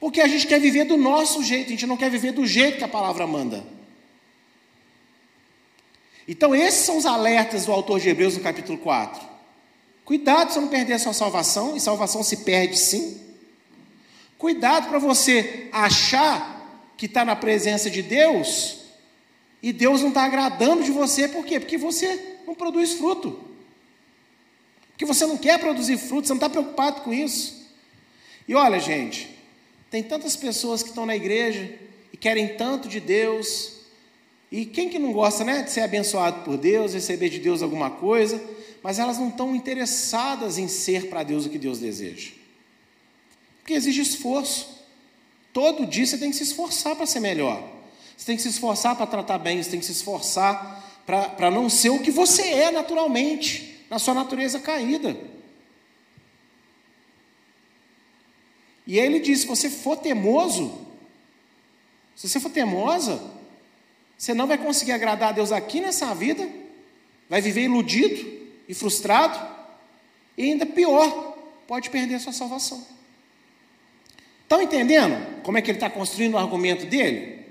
[0.00, 2.78] Porque a gente quer viver do nosso jeito, a gente não quer viver do jeito
[2.78, 3.64] que a palavra manda.
[6.26, 9.20] Então, esses são os alertas do autor de Hebreus no capítulo 4.
[10.04, 13.20] Cuidado para não perder a sua salvação, e salvação se perde sim.
[14.38, 18.84] Cuidado para você achar que está na presença de Deus
[19.62, 21.58] e Deus não está agradando de você, por quê?
[21.58, 23.40] Porque você não produz fruto.
[24.90, 27.66] Porque você não quer produzir fruto, você não está preocupado com isso.
[28.46, 29.33] E olha, gente,
[29.94, 31.72] tem tantas pessoas que estão na igreja
[32.12, 33.74] e querem tanto de Deus,
[34.50, 37.88] e quem que não gosta, né, de ser abençoado por Deus, receber de Deus alguma
[37.90, 38.42] coisa,
[38.82, 42.32] mas elas não estão interessadas em ser para Deus o que Deus deseja.
[43.60, 44.84] Porque exige esforço.
[45.52, 47.62] Todo dia você tem que se esforçar para ser melhor.
[48.16, 51.70] Você tem que se esforçar para tratar bem, você tem que se esforçar para não
[51.70, 55.16] ser o que você é naturalmente, na sua natureza caída.
[58.86, 60.86] E aí ele diz: se você for temoso,
[62.14, 63.20] se você for temosa,
[64.16, 66.48] você não vai conseguir agradar a Deus aqui nessa vida,
[67.28, 69.38] vai viver iludido e frustrado,
[70.36, 72.84] e ainda pior, pode perder a sua salvação.
[74.42, 77.44] Estão entendendo como é que ele está construindo o argumento dele?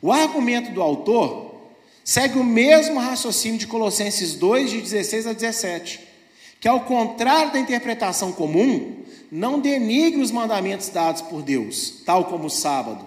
[0.00, 1.52] O argumento do autor
[2.04, 6.00] segue o mesmo raciocínio de Colossenses 2, de 16 a 17,
[6.62, 12.46] que, ao contrário da interpretação comum, não denigre os mandamentos dados por Deus, tal como
[12.46, 13.04] o sábado,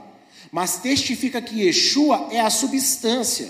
[0.52, 3.50] mas testifica que Yeshua é a substância,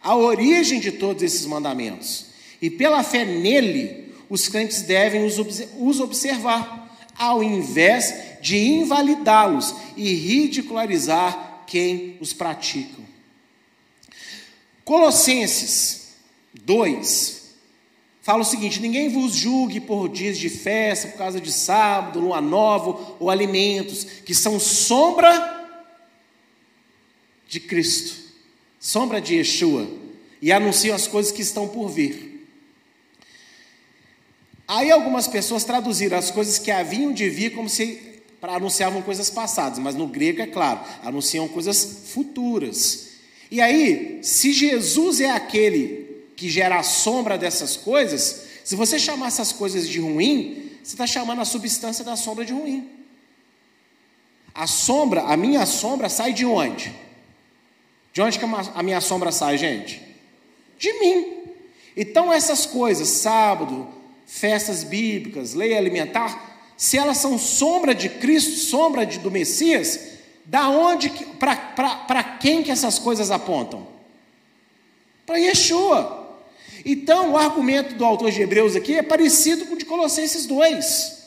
[0.00, 2.26] a origem de todos esses mandamentos.
[2.60, 11.64] E pela fé nele, os crentes devem os observar, ao invés de invalidá-los e ridicularizar
[11.66, 13.04] quem os praticam.
[14.84, 16.12] Colossenses
[16.54, 17.41] 2
[18.22, 22.40] fala o seguinte: ninguém vos julgue por dias de festa, por causa de sábado, lua
[22.40, 25.60] nova ou alimentos, que são sombra
[27.46, 28.14] de Cristo,
[28.80, 29.86] sombra de Yeshua,
[30.40, 32.32] e anunciam as coisas que estão por vir.
[34.66, 39.78] Aí algumas pessoas traduziram as coisas que haviam de vir como se anunciavam coisas passadas,
[39.78, 43.10] mas no grego é claro, anunciam coisas futuras.
[43.50, 46.01] E aí, se Jesus é aquele
[46.36, 51.06] que gera a sombra dessas coisas, se você chamar essas coisas de ruim, você está
[51.06, 52.88] chamando a substância da sombra de ruim.
[54.54, 56.94] A sombra, a minha sombra sai de onde?
[58.12, 60.02] De onde que a minha sombra sai, gente?
[60.78, 61.44] De mim.
[61.96, 63.88] Então essas coisas, sábado,
[64.26, 70.12] festas bíblicas, lei alimentar, se elas são sombra de Cristo, sombra de, do Messias,
[70.44, 73.86] da onde, para quem que essas coisas apontam?
[75.24, 76.21] Para Yeshua.
[76.84, 81.22] Então, o argumento do autor de Hebreus aqui é parecido com o de Colossenses 2.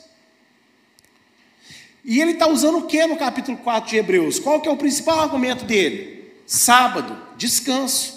[2.04, 4.38] E ele está usando o que no capítulo 4 de Hebreus?
[4.38, 6.32] Qual que é o principal argumento dele?
[6.46, 8.16] Sábado, descanso.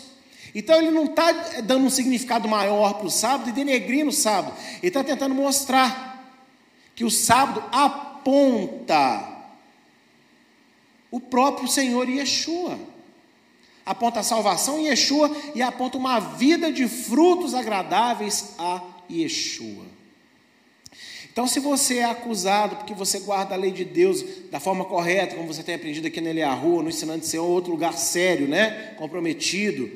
[0.53, 1.31] Então ele não está
[1.63, 4.53] dando um significado maior para o sábado e denegrindo o sábado.
[4.77, 6.37] Ele está tentando mostrar
[6.95, 9.37] que o sábado aponta
[11.09, 12.79] o próprio Senhor Yeshua.
[13.89, 19.83] Aponta a salvação em Yeshua e aponta uma vida de frutos agradáveis a Yeshua.
[21.33, 25.35] Então, se você é acusado porque você guarda a lei de Deus da forma correta,
[25.35, 28.93] como você tem aprendido aqui na rua, no ensinando de ser outro lugar sério, né?
[28.95, 29.89] comprometido,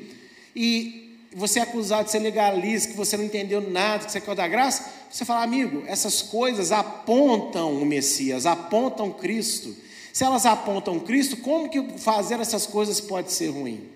[0.56, 4.34] e você é acusado de ser legalista, que você não entendeu nada, que você quer
[4.34, 9.83] da graça, você fala, amigo, essas coisas apontam o Messias, apontam Cristo.
[10.14, 13.90] Se elas apontam Cristo, como que fazer essas coisas pode ser ruim?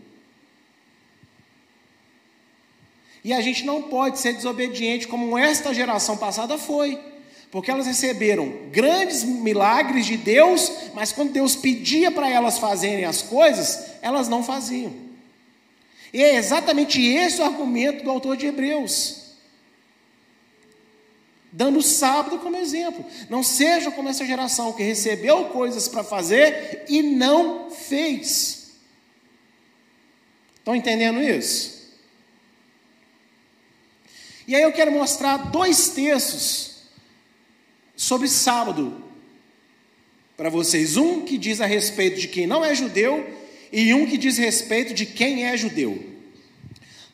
[3.23, 6.99] E a gente não pode ser desobediente como esta geração passada foi,
[7.53, 13.23] porque elas receberam grandes milagres de Deus, mas quando Deus pedia para elas fazerem as
[13.23, 14.93] coisas, elas não faziam.
[16.13, 19.28] E é exatamente esse o argumento do autor de Hebreus
[21.53, 23.05] dando o sábado como exemplo.
[23.29, 28.73] Não seja como essa geração que recebeu coisas para fazer e não fez.
[30.57, 31.79] Estão entendendo isso?
[34.47, 36.77] E aí eu quero mostrar dois textos
[37.97, 39.05] sobre sábado
[40.37, 40.97] para vocês.
[40.97, 43.29] Um que diz a respeito de quem não é judeu
[43.73, 46.03] e um que diz respeito de quem é judeu.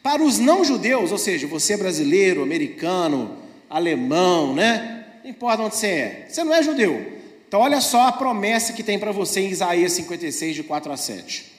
[0.03, 3.44] Para os não judeus, ou seja, você brasileiro, americano,
[3.75, 5.05] alemão, né?
[5.25, 6.27] Não importa onde você é.
[6.29, 7.21] Você não é judeu.
[7.49, 10.97] Então, olha só a promessa que tem para você em Isaías 56, de 4 a
[10.97, 11.53] 7.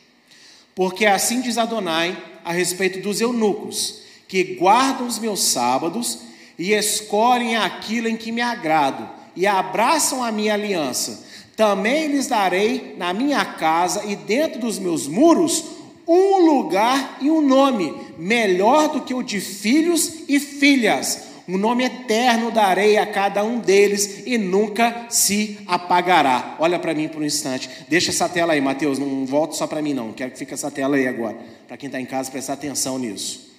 [0.73, 3.99] Porque assim diz Adonai a respeito dos eunucos,
[4.29, 6.19] que guardam os meus sábados
[6.57, 11.25] e escolhem aquilo em que me agrado, e abraçam a minha aliança.
[11.57, 15.65] Também lhes darei na minha casa e dentro dos meus muros
[16.07, 21.83] um lugar e um nome, melhor do que o de filhos e filhas um nome
[21.83, 26.55] eterno darei a cada um deles e nunca se apagará.
[26.59, 27.69] Olha para mim por um instante.
[27.87, 28.97] Deixa essa tela aí, Mateus.
[28.97, 30.11] Não volta só para mim, não.
[30.11, 31.37] Quero que fique essa tela aí agora.
[31.67, 33.53] Para quem está em casa, prestar atenção nisso.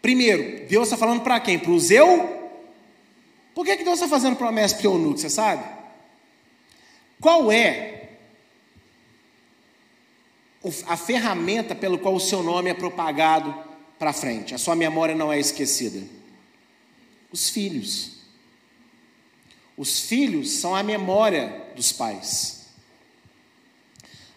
[0.00, 1.58] Primeiro, Deus está falando para quem?
[1.58, 2.52] Para os eu?
[3.54, 5.18] Por que, que Deus está fazendo promessa para o eunuco?
[5.18, 5.64] Você sabe?
[7.20, 8.08] Qual é
[10.86, 13.67] a ferramenta pelo qual o seu nome é propagado
[13.98, 16.00] para frente, a sua memória não é esquecida?
[17.32, 18.18] Os filhos.
[19.76, 22.66] Os filhos são a memória dos pais.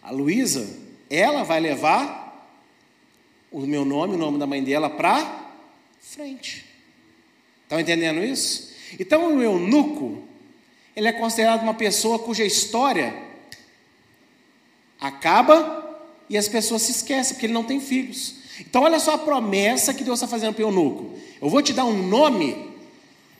[0.02, 0.68] A Luísa,
[1.08, 2.22] ela vai levar
[3.50, 5.50] o meu nome, o nome da mãe dela para
[6.00, 6.64] frente.
[7.62, 8.72] Estão entendendo isso?
[8.98, 10.22] Então o eunuco,
[10.94, 13.14] ele é considerado uma pessoa cuja história
[15.00, 18.41] acaba e as pessoas se esquecem, porque ele não tem filhos.
[18.60, 21.72] Então, olha só a promessa que Deus está fazendo para o eunuco: eu vou te
[21.72, 22.70] dar um nome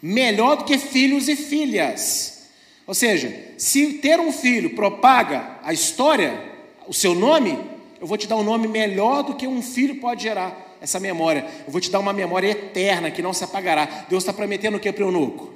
[0.00, 2.48] melhor do que filhos e filhas.
[2.86, 6.52] Ou seja, se ter um filho propaga a história,
[6.86, 7.58] o seu nome,
[8.00, 11.46] eu vou te dar um nome melhor do que um filho pode gerar essa memória.
[11.64, 14.06] Eu vou te dar uma memória eterna que não se apagará.
[14.08, 15.52] Deus está prometendo o que para o eunuco?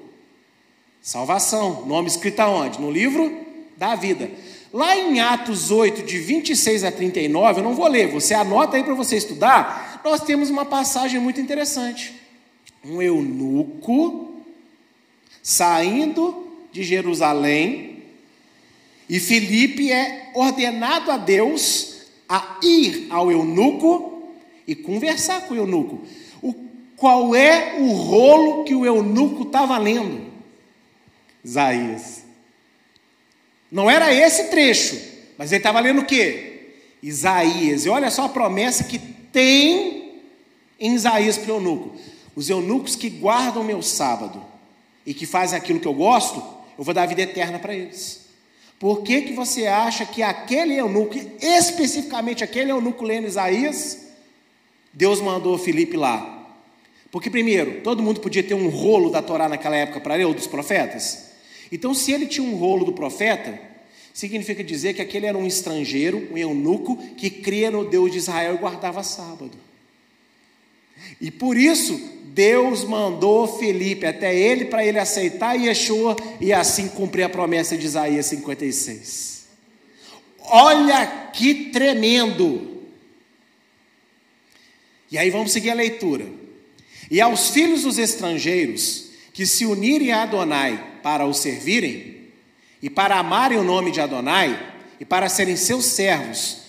[1.02, 1.84] Salvação.
[1.84, 2.80] Nome escrito aonde?
[2.80, 3.44] No livro
[3.76, 4.30] da vida.
[4.76, 8.84] Lá em Atos 8, de 26 a 39, eu não vou ler, você anota aí
[8.84, 10.02] para você estudar.
[10.04, 12.12] Nós temos uma passagem muito interessante.
[12.84, 14.34] Um eunuco
[15.42, 18.02] saindo de Jerusalém,
[19.08, 24.28] e Filipe é ordenado a Deus a ir ao eunuco
[24.66, 26.02] e conversar com o eunuco.
[26.42, 26.52] O,
[26.98, 30.26] qual é o rolo que o eunuco estava lendo?
[31.42, 32.25] Isaías.
[33.70, 35.00] Não era esse trecho,
[35.36, 36.70] mas ele estava lendo o quê?
[37.02, 37.84] Isaías.
[37.84, 40.20] E olha só a promessa que tem
[40.78, 41.96] em Isaías para o eunuco.
[42.34, 44.42] Os eunucos que guardam meu sábado
[45.04, 46.42] e que fazem aquilo que eu gosto,
[46.78, 48.26] eu vou dar a vida eterna para eles.
[48.78, 54.08] Por que, que você acha que aquele eunuco, especificamente aquele eunuco lendo Isaías,
[54.92, 56.36] Deus mandou Felipe lá?
[57.10, 60.34] Porque, primeiro, todo mundo podia ter um rolo da Torá naquela época para ler, ou
[60.34, 61.25] dos profetas.
[61.70, 63.58] Então, se ele tinha um rolo do profeta,
[64.12, 68.54] significa dizer que aquele era um estrangeiro, um eunuco, que cria no Deus de Israel
[68.54, 69.52] e guardava sábado.
[71.20, 77.24] E por isso, Deus mandou Felipe até ele para ele aceitar Yeshua e assim cumprir
[77.24, 79.46] a promessa de Isaías 56.
[80.40, 82.76] Olha que tremendo!
[85.10, 86.26] E aí vamos seguir a leitura.
[87.10, 92.16] E aos filhos dos estrangeiros que se unirem a Adonai para o servirem,
[92.82, 94.60] e para amarem o nome de Adonai,
[94.98, 96.62] e para serem seus servos,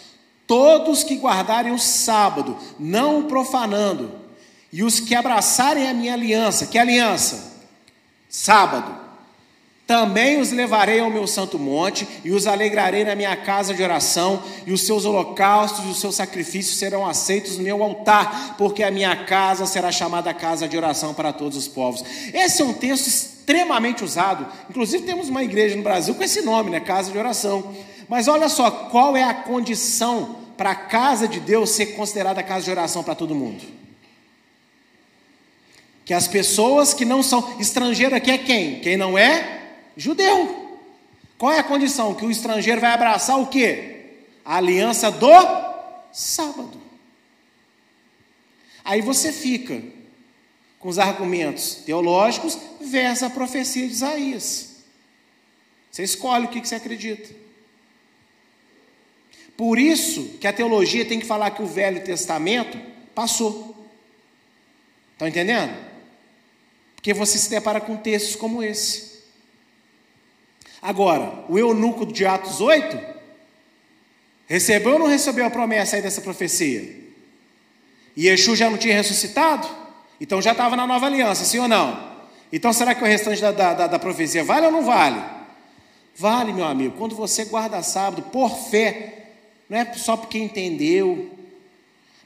[0.45, 4.11] todos que guardarem o sábado, não o profanando,
[4.71, 7.51] e os que abraçarem a minha aliança, que aliança?
[8.29, 8.95] Sábado.
[9.87, 14.43] Também os levarei ao meu santo monte e os alegrarei na minha casa de oração,
[14.67, 18.91] e os seus holocaustos e os seus sacrifícios serão aceitos no meu altar, porque a
[18.91, 22.03] minha casa será chamada casa de oração para todos os povos.
[22.31, 26.69] Esse é um texto extremamente usado, inclusive temos uma igreja no Brasil com esse nome,
[26.69, 26.81] né?
[26.81, 27.73] Casa de oração.
[28.09, 32.65] Mas olha só, qual é a condição para a casa de Deus ser considerada casa
[32.65, 33.77] de oração para todo mundo?
[36.03, 38.79] que as pessoas que não são estrangeiro aqui é quem?
[38.79, 40.79] Quem não é judeu.
[41.37, 42.15] Qual é a condição?
[42.15, 44.13] Que o estrangeiro vai abraçar o quê?
[44.45, 45.27] A aliança do
[46.13, 46.81] sábado.
[48.85, 49.83] Aí você fica
[50.79, 54.75] com os argumentos teológicos versus a profecia de Isaías.
[55.91, 57.33] Você escolhe o que você acredita.
[59.55, 62.79] Por isso que a teologia tem que falar que o Velho Testamento
[63.15, 63.75] passou.
[65.13, 65.75] Estão entendendo?
[66.95, 69.17] Porque você se depara com textos como esse.
[70.79, 72.99] Agora, o eunuco de Atos 8
[74.45, 76.95] recebeu ou não recebeu a promessa aí dessa profecia?
[78.15, 79.67] E Yeshua já não tinha ressuscitado?
[80.19, 82.17] Então já estava na nova aliança, sim ou não?
[82.51, 85.21] Então será que o restante da, da, da profecia vale ou não vale?
[86.15, 89.33] Vale, meu amigo, quando você guarda sábado por fé,
[89.69, 91.29] não é só porque entendeu,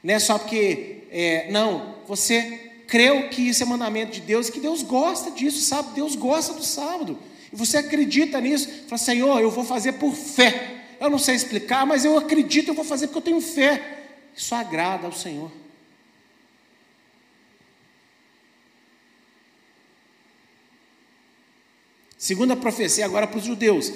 [0.02, 1.04] não é só porque.
[1.10, 5.94] É, não, você creu que isso é mandamento de Deus que Deus gosta disso, sabe?
[5.94, 7.18] Deus gosta do sábado.
[7.52, 10.84] E você acredita nisso, fala, Senhor, eu vou fazer por fé.
[10.98, 13.98] Eu não sei explicar, mas eu acredito, eu vou fazer porque eu tenho fé.
[14.34, 15.50] Isso agrada ao Senhor.
[22.22, 23.92] Segunda profecia agora para os judeus,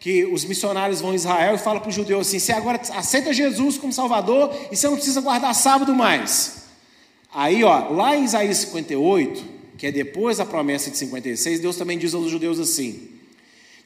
[0.00, 3.32] que os missionários vão a Israel e falam para os judeus assim: você agora aceita
[3.32, 6.64] Jesus como Salvador e você não precisa guardar sábado mais.
[7.32, 9.44] Aí, ó, lá em Isaías 58,
[9.78, 13.10] que é depois da promessa de 56, Deus também diz aos judeus assim: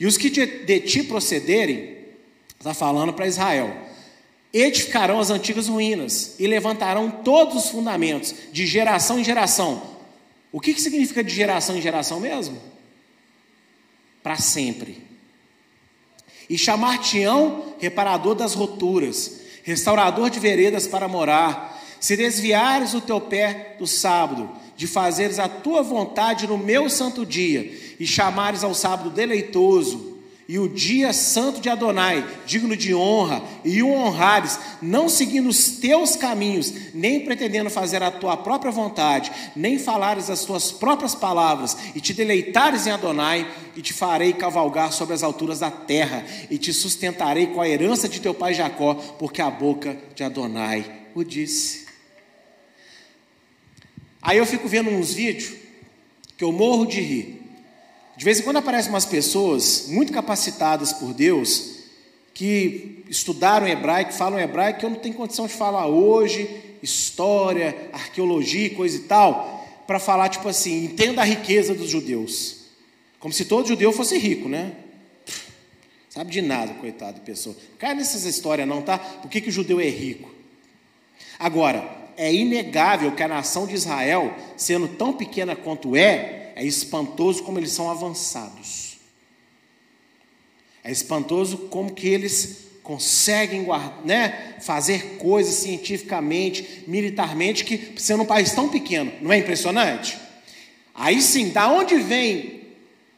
[0.01, 1.99] E os que de ti procederem,
[2.59, 3.77] está falando para Israel,
[4.55, 9.83] edificarão as antigas ruínas e levantarão todos os fundamentos, de geração em geração.
[10.51, 12.74] O que, que significa de geração em geração mesmo?
[14.27, 15.05] Para sempre.
[16.51, 23.77] E chamar-te-ão reparador das roturas, restaurador de veredas para morar, se desviares o teu pé
[23.79, 29.11] do sábado, de fazeres a tua vontade no meu santo dia, e chamares ao sábado
[29.11, 30.16] deleitoso,
[30.49, 35.70] e o dia santo de Adonai, digno de honra, e o honrares, não seguindo os
[35.78, 41.76] teus caminhos, nem pretendendo fazer a tua própria vontade, nem falares as tuas próprias palavras,
[41.94, 46.59] e te deleitares em Adonai, e te farei cavalgar sobre as alturas da terra, e
[46.59, 50.84] te sustentarei com a herança de teu pai Jacó, porque a boca de Adonai
[51.14, 51.86] o disse.
[54.22, 55.55] Aí eu fico vendo uns vídeos
[56.36, 57.45] que eu morro de rir.
[58.17, 61.77] De vez em quando aparecem umas pessoas muito capacitadas por Deus
[62.33, 66.49] que estudaram hebraico, falam hebraico, que eu não tenho condição de falar hoje,
[66.83, 72.67] história, arqueologia, coisa e tal, para falar tipo assim, entenda a riqueza dos judeus.
[73.19, 74.73] Como se todo judeu fosse rico, né?
[76.09, 77.55] Sabe de nada, coitado de pessoa.
[77.79, 78.99] Cai nessas histórias não, tá?
[78.99, 80.31] Por que, que o judeu é rico?
[81.39, 81.87] Agora,
[82.17, 87.59] é inegável que a nação de Israel, sendo tão pequena quanto é, é espantoso como
[87.59, 88.97] eles são avançados.
[90.83, 93.67] É espantoso como que eles conseguem
[94.05, 100.17] né, fazer coisas cientificamente, militarmente, que sendo um país tão pequeno, não é impressionante?
[100.95, 102.63] Aí sim, da onde vem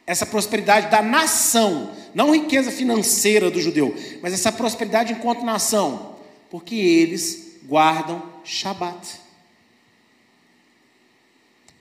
[0.04, 6.16] essa prosperidade da nação, não riqueza financeira do judeu, mas essa prosperidade enquanto nação?
[6.50, 9.27] Porque eles guardam Shabat.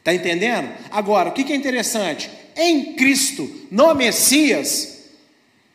[0.07, 0.73] Está entendendo?
[0.89, 2.31] Agora, o que é interessante?
[2.55, 5.09] Em Cristo, no Messias,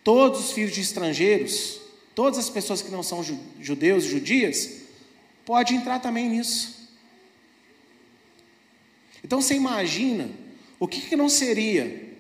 [0.03, 1.79] todos os filhos de estrangeiros,
[2.15, 3.23] todas as pessoas que não são
[3.61, 4.71] judeus, judias,
[5.45, 6.89] podem entrar também nisso.
[9.23, 10.31] Então você imagina
[10.81, 12.15] o que, que não seria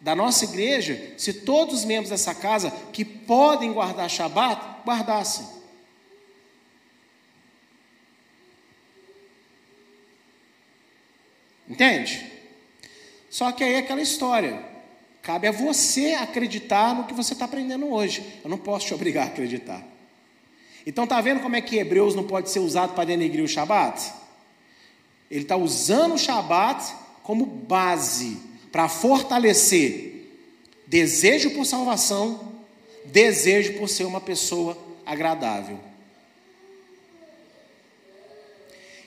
[0.00, 5.44] da nossa igreja se todos os membros dessa casa que podem guardar Shabat guardassem.
[11.80, 12.30] Entende?
[13.30, 14.62] Só que aí é aquela história.
[15.22, 18.22] Cabe a você acreditar no que você está aprendendo hoje.
[18.44, 19.82] Eu não posso te obrigar a acreditar.
[20.86, 24.12] Então tá vendo como é que Hebreus não pode ser usado para denegrir o Shabat?
[25.30, 28.36] Ele está usando o Shabat como base
[28.70, 30.28] para fortalecer
[30.86, 32.52] desejo por salvação,
[33.06, 34.76] desejo por ser uma pessoa
[35.06, 35.80] agradável.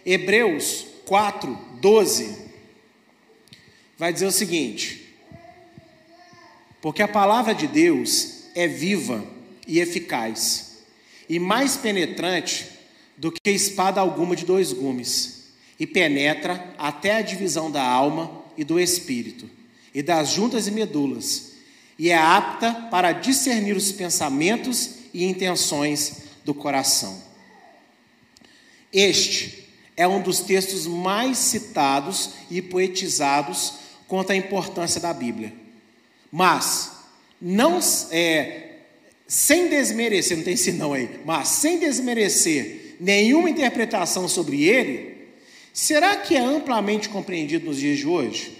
[0.03, 2.42] Hebreus 4, 12
[3.97, 5.15] vai dizer o seguinte:
[6.81, 9.23] porque a palavra de Deus é viva
[9.67, 10.79] e eficaz,
[11.29, 12.67] e mais penetrante
[13.17, 15.45] do que espada alguma de dois gumes,
[15.79, 19.49] e penetra até a divisão da alma e do espírito,
[19.93, 21.53] e das juntas e medulas,
[21.97, 27.21] e é apta para discernir os pensamentos e intenções do coração.
[28.91, 33.82] Este é um dos textos mais citados e poetizados
[34.13, 35.51] quanto à importância da Bíblia.
[36.31, 36.91] Mas,
[37.41, 37.79] não
[38.11, 38.75] é,
[39.25, 45.29] sem desmerecer, não tem senão aí, mas sem desmerecer nenhuma interpretação sobre ele,
[45.73, 48.55] será que é amplamente compreendido nos dias de hoje?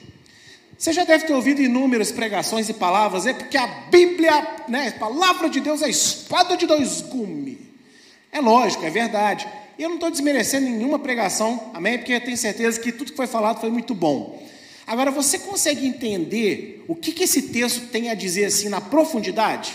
[0.75, 4.99] Você já deve ter ouvido inúmeras pregações e palavras, é porque a Bíblia, né, a
[4.99, 7.59] palavra de Deus é espada de dois gumes.
[8.31, 9.47] É lógico, é verdade.
[9.77, 11.99] E eu não estou desmerecendo nenhuma pregação, amém?
[11.99, 14.41] Porque eu tenho certeza que tudo que foi falado foi muito bom.
[14.85, 19.73] Agora, você consegue entender o que, que esse texto tem a dizer assim na profundidade?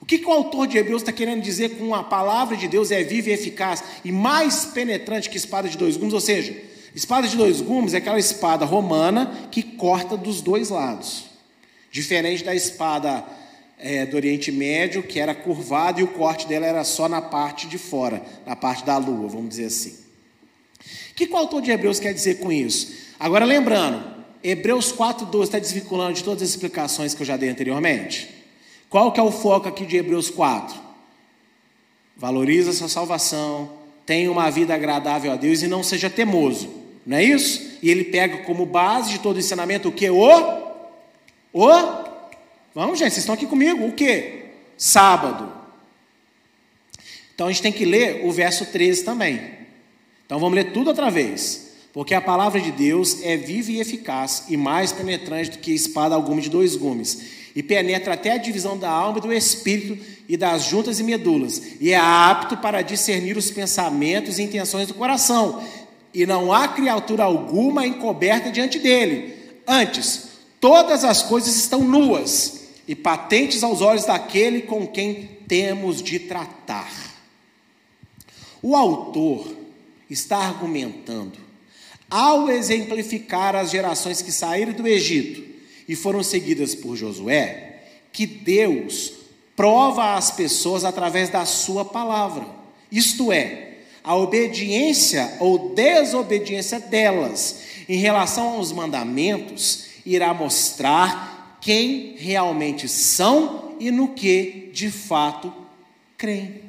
[0.00, 2.90] O que, que o autor de Hebreus está querendo dizer com a palavra de Deus
[2.90, 6.12] é viva e eficaz e mais penetrante que espada de dois gumes?
[6.12, 6.54] Ou seja,
[6.94, 11.24] espada de dois gumes é aquela espada romana que corta dos dois lados,
[11.90, 13.24] diferente da espada
[13.78, 17.66] é, do Oriente Médio, que era curvada e o corte dela era só na parte
[17.66, 19.96] de fora, na parte da lua, vamos dizer assim.
[21.10, 22.94] O que, que o autor de Hebreus quer dizer com isso?
[23.18, 24.15] Agora, lembrando,
[24.48, 28.30] Hebreus 4,12 está desvinculando de todas as explicações que eu já dei anteriormente.
[28.88, 30.78] Qual que é o foco aqui de Hebreus 4?
[32.16, 33.72] Valoriza sua salvação,
[34.06, 36.70] tenha uma vida agradável a Deus e não seja temoso.
[37.04, 37.78] Não é isso?
[37.82, 40.08] E ele pega como base de todo o ensinamento o que?
[40.08, 40.72] O?
[41.52, 41.68] O?
[42.72, 43.84] Vamos, gente, vocês estão aqui comigo.
[43.84, 44.44] O que?
[44.78, 45.52] Sábado.
[47.34, 49.40] Então a gente tem que ler o verso 13 também.
[50.24, 51.65] Então vamos ler tudo outra vez.
[51.96, 56.14] Porque a palavra de Deus é viva e eficaz, e mais penetrante do que espada
[56.14, 57.22] alguma de dois gumes,
[57.54, 61.62] e penetra até a divisão da alma e do espírito e das juntas e medulas,
[61.80, 65.64] e é apto para discernir os pensamentos e intenções do coração.
[66.12, 69.34] E não há criatura alguma encoberta diante dele.
[69.66, 70.28] Antes,
[70.60, 76.92] todas as coisas estão nuas e patentes aos olhos daquele com quem temos de tratar.
[78.60, 79.48] O autor
[80.10, 81.45] está argumentando
[82.10, 85.42] ao exemplificar as gerações que saíram do Egito
[85.88, 87.82] e foram seguidas por Josué,
[88.12, 89.12] que Deus
[89.54, 92.46] prova às pessoas através da sua palavra,
[92.90, 102.88] isto é, a obediência ou desobediência delas em relação aos mandamentos irá mostrar quem realmente
[102.88, 105.52] são e no que de fato
[106.16, 106.62] creem.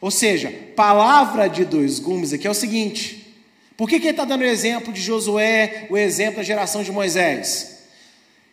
[0.00, 3.23] Ou seja, palavra de dois gumes aqui é o seguinte:
[3.76, 6.92] por que, que ele está dando o exemplo de Josué, o exemplo da geração de
[6.92, 7.74] Moisés?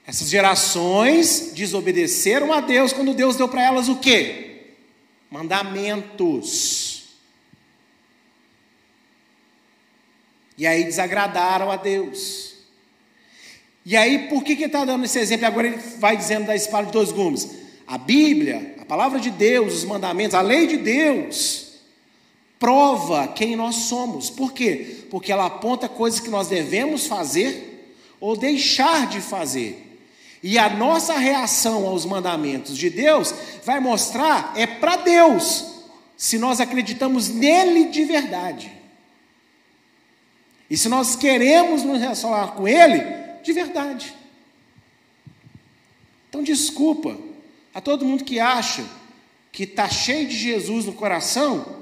[0.05, 4.73] Essas gerações desobedeceram a Deus quando Deus deu para elas o quê?
[5.29, 6.91] Mandamentos.
[10.57, 12.51] E aí desagradaram a Deus.
[13.85, 15.45] E aí, por que, que ele está dando esse exemplo?
[15.47, 17.49] Agora ele vai dizendo da espada de dois gumes.
[17.87, 21.60] A Bíblia, a palavra de Deus, os mandamentos, a lei de Deus,
[22.61, 24.29] prova quem nós somos.
[24.29, 24.99] Por quê?
[25.09, 29.99] Porque ela aponta coisas que nós devemos fazer ou deixar de fazer.
[30.43, 33.33] E a nossa reação aos mandamentos de Deus
[33.65, 35.65] vai mostrar é para Deus,
[36.15, 38.71] se nós acreditamos nele de verdade.
[40.69, 43.03] E se nós queremos nos relacionar com ele
[43.43, 44.13] de verdade.
[46.29, 47.17] Então, desculpa
[47.73, 48.85] a todo mundo que acha
[49.51, 51.80] que está cheio de Jesus no coração,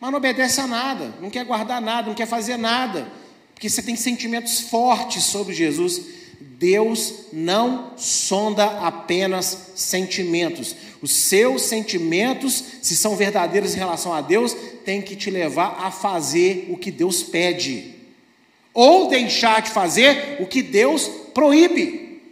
[0.00, 3.06] mas não obedece a nada, não quer guardar nada, não quer fazer nada,
[3.54, 6.00] porque você tem sentimentos fortes sobre Jesus.
[6.40, 10.74] Deus não sonda apenas sentimentos.
[11.02, 15.90] Os seus sentimentos, se são verdadeiros em relação a Deus, tem que te levar a
[15.90, 17.94] fazer o que Deus pede,
[18.72, 22.22] ou deixar de fazer o que Deus proíbe.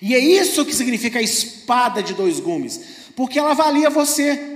[0.00, 2.80] E é isso que significa a espada de dois gumes,
[3.16, 4.53] porque ela avalia você.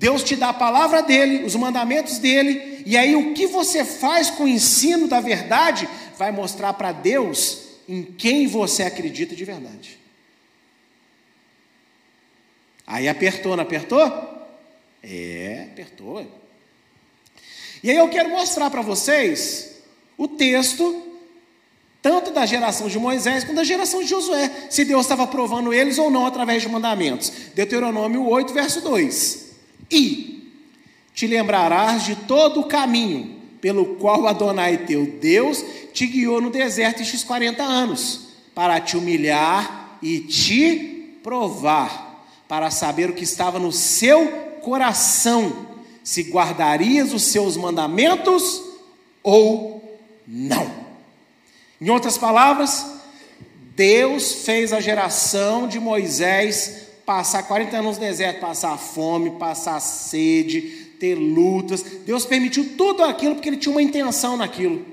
[0.00, 4.30] Deus te dá a palavra dele, os mandamentos dele, e aí o que você faz
[4.30, 5.86] com o ensino da verdade
[6.16, 9.98] vai mostrar para Deus em quem você acredita de verdade.
[12.86, 14.00] Aí apertou, não apertou?
[15.02, 16.26] É, apertou.
[17.82, 19.82] E aí eu quero mostrar para vocês
[20.16, 21.18] o texto,
[22.00, 25.98] tanto da geração de Moisés quanto da geração de Josué, se Deus estava provando eles
[25.98, 27.30] ou não através de mandamentos.
[27.54, 29.49] Deuteronômio 8, verso 2.
[29.90, 30.52] E
[31.12, 35.62] te lembrarás de todo o caminho pelo qual Adonai teu Deus
[35.92, 43.10] te guiou no deserto estes 40 anos, para te humilhar e te provar, para saber
[43.10, 44.28] o que estava no seu
[44.62, 45.68] coração,
[46.02, 48.62] se guardarias os seus mandamentos
[49.22, 50.70] ou não.
[51.80, 52.86] Em outras palavras,
[53.76, 60.60] Deus fez a geração de Moisés passar 40 anos no deserto, passar fome, passar sede,
[61.00, 61.82] ter lutas.
[62.06, 64.86] Deus permitiu tudo aquilo porque Ele tinha uma intenção naquilo.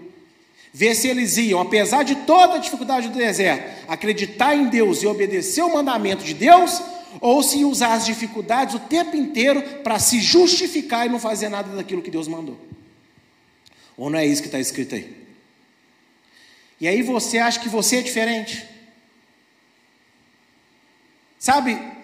[0.74, 5.08] Ver se eles iam, apesar de toda a dificuldade do deserto, acreditar em Deus e
[5.08, 6.82] obedecer o mandamento de Deus,
[7.22, 11.76] ou se usar as dificuldades o tempo inteiro para se justificar e não fazer nada
[11.76, 12.60] daquilo que Deus mandou.
[13.96, 15.16] Ou não é isso que está escrito aí?
[16.82, 18.68] E aí você acha que você é diferente?
[21.38, 21.96] Sabe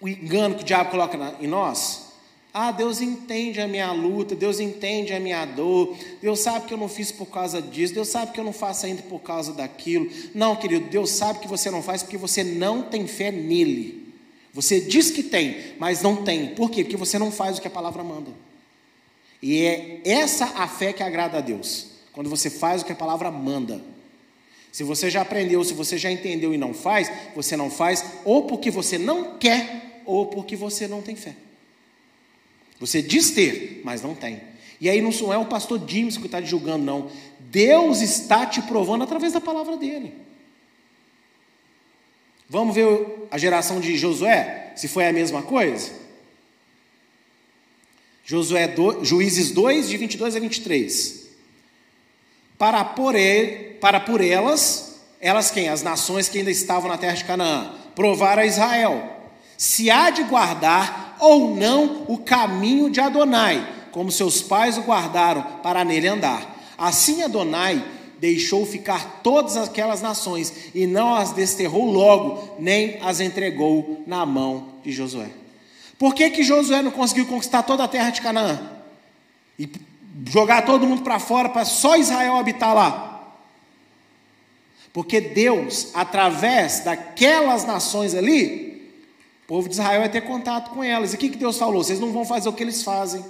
[0.00, 2.08] o engano que o diabo coloca em nós?
[2.52, 6.78] Ah, Deus entende a minha luta, Deus entende a minha dor, Deus sabe que eu
[6.78, 10.10] não fiz por causa disso, Deus sabe que eu não faço ainda por causa daquilo.
[10.34, 14.12] Não, querido, Deus sabe que você não faz porque você não tem fé nele.
[14.52, 16.48] Você diz que tem, mas não tem.
[16.54, 16.82] Por quê?
[16.82, 18.30] Porque você não faz o que a palavra manda.
[19.42, 22.96] E é essa a fé que agrada a Deus, quando você faz o que a
[22.96, 23.80] palavra manda.
[24.72, 28.44] Se você já aprendeu, se você já entendeu e não faz, você não faz ou
[28.44, 31.36] porque você não quer ou porque você não tem fé.
[32.80, 34.40] Você diz ter, mas não tem.
[34.80, 37.10] E aí não é o pastor James que está te julgando, não.
[37.38, 40.14] Deus está te provando através da palavra dele.
[42.48, 45.92] Vamos ver a geração de Josué, se foi a mesma coisa?
[48.24, 51.28] Josué do, Juízes 2, de 22 a 23.
[52.56, 55.68] Para por, ele, para por elas, elas quem?
[55.68, 59.17] As nações que ainda estavam na terra de Canaã, provar a Israel,
[59.58, 65.42] se há de guardar ou não o caminho de Adonai, como seus pais o guardaram
[65.62, 66.56] para nele andar.
[66.78, 67.84] Assim Adonai
[68.20, 74.68] deixou ficar todas aquelas nações e não as desterrou logo, nem as entregou na mão
[74.84, 75.28] de Josué.
[75.98, 78.60] Por que, que Josué não conseguiu conquistar toda a terra de Canaã?
[79.58, 79.68] E
[80.26, 83.34] jogar todo mundo para fora para só Israel habitar lá?
[84.92, 88.67] Porque Deus, através daquelas nações ali,
[89.48, 91.14] o povo de Israel vai ter contato com elas.
[91.14, 91.82] E o que, que Deus falou?
[91.82, 93.24] Vocês não vão fazer o que eles fazem.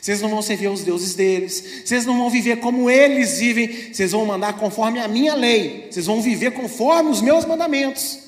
[0.00, 1.82] Vocês não vão servir aos deuses deles.
[1.84, 3.92] Vocês não vão viver como eles vivem.
[3.92, 5.88] Vocês vão mandar conforme a minha lei.
[5.90, 8.20] Vocês vão viver conforme os meus mandamentos.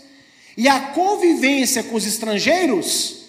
[0.58, 3.22] E a convivência com os estrangeiros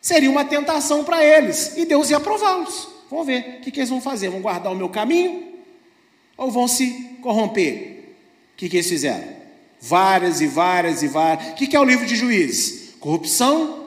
[0.00, 1.76] seria uma tentação para eles.
[1.76, 2.88] E Deus ia aprová-los.
[3.08, 4.30] Vamos ver o que, que, eles vão fazer.
[4.30, 5.44] Vão guardar o meu caminho?
[6.36, 6.90] Ou vão se
[7.22, 8.16] corromper?
[8.54, 9.28] O que, que eles fizeram?
[9.80, 11.50] Várias e várias e várias.
[11.50, 12.87] O que, que é o livro de juízes?
[13.00, 13.86] Corrupção,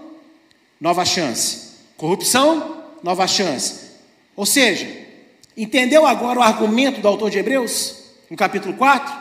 [0.80, 1.72] nova chance.
[1.98, 3.92] Corrupção, nova chance.
[4.36, 4.88] Ou seja,
[5.56, 7.96] entendeu agora o argumento do autor de Hebreus,
[8.30, 9.14] no capítulo 4?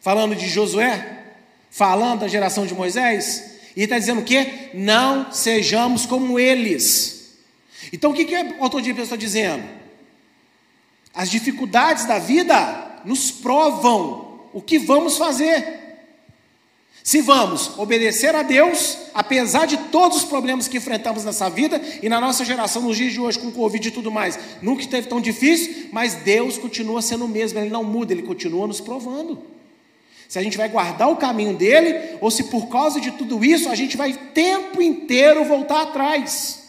[0.00, 1.24] Falando de Josué,
[1.70, 4.70] falando da geração de Moisés, e está dizendo o quê?
[4.74, 7.38] Não sejamos como eles.
[7.92, 9.64] Então o que, que o autor de Hebreus está dizendo?
[11.14, 15.79] As dificuldades da vida nos provam o que vamos fazer.
[17.02, 22.08] Se vamos obedecer a Deus, apesar de todos os problemas que enfrentamos nessa vida e
[22.08, 25.20] na nossa geração, nos dias de hoje, com Covid e tudo mais, nunca esteve tão
[25.20, 29.42] difícil, mas Deus continua sendo o mesmo, Ele não muda, Ele continua nos provando.
[30.28, 33.68] Se a gente vai guardar o caminho dele, ou se por causa de tudo isso
[33.68, 36.59] a gente vai tempo inteiro voltar atrás.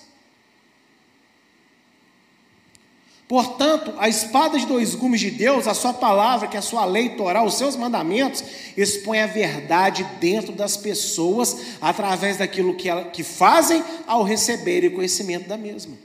[3.32, 6.84] Portanto, a espada de dois gumes de Deus, a sua palavra, que é a sua
[6.84, 8.44] lei Torá, os seus mandamentos,
[8.76, 15.48] expõe a verdade dentro das pessoas através daquilo que, ela, que fazem ao receberem conhecimento
[15.48, 15.98] da mesma.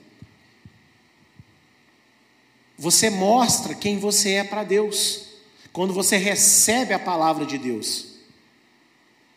[2.79, 5.25] Você mostra quem você é para Deus
[5.73, 8.07] quando você recebe a palavra de Deus,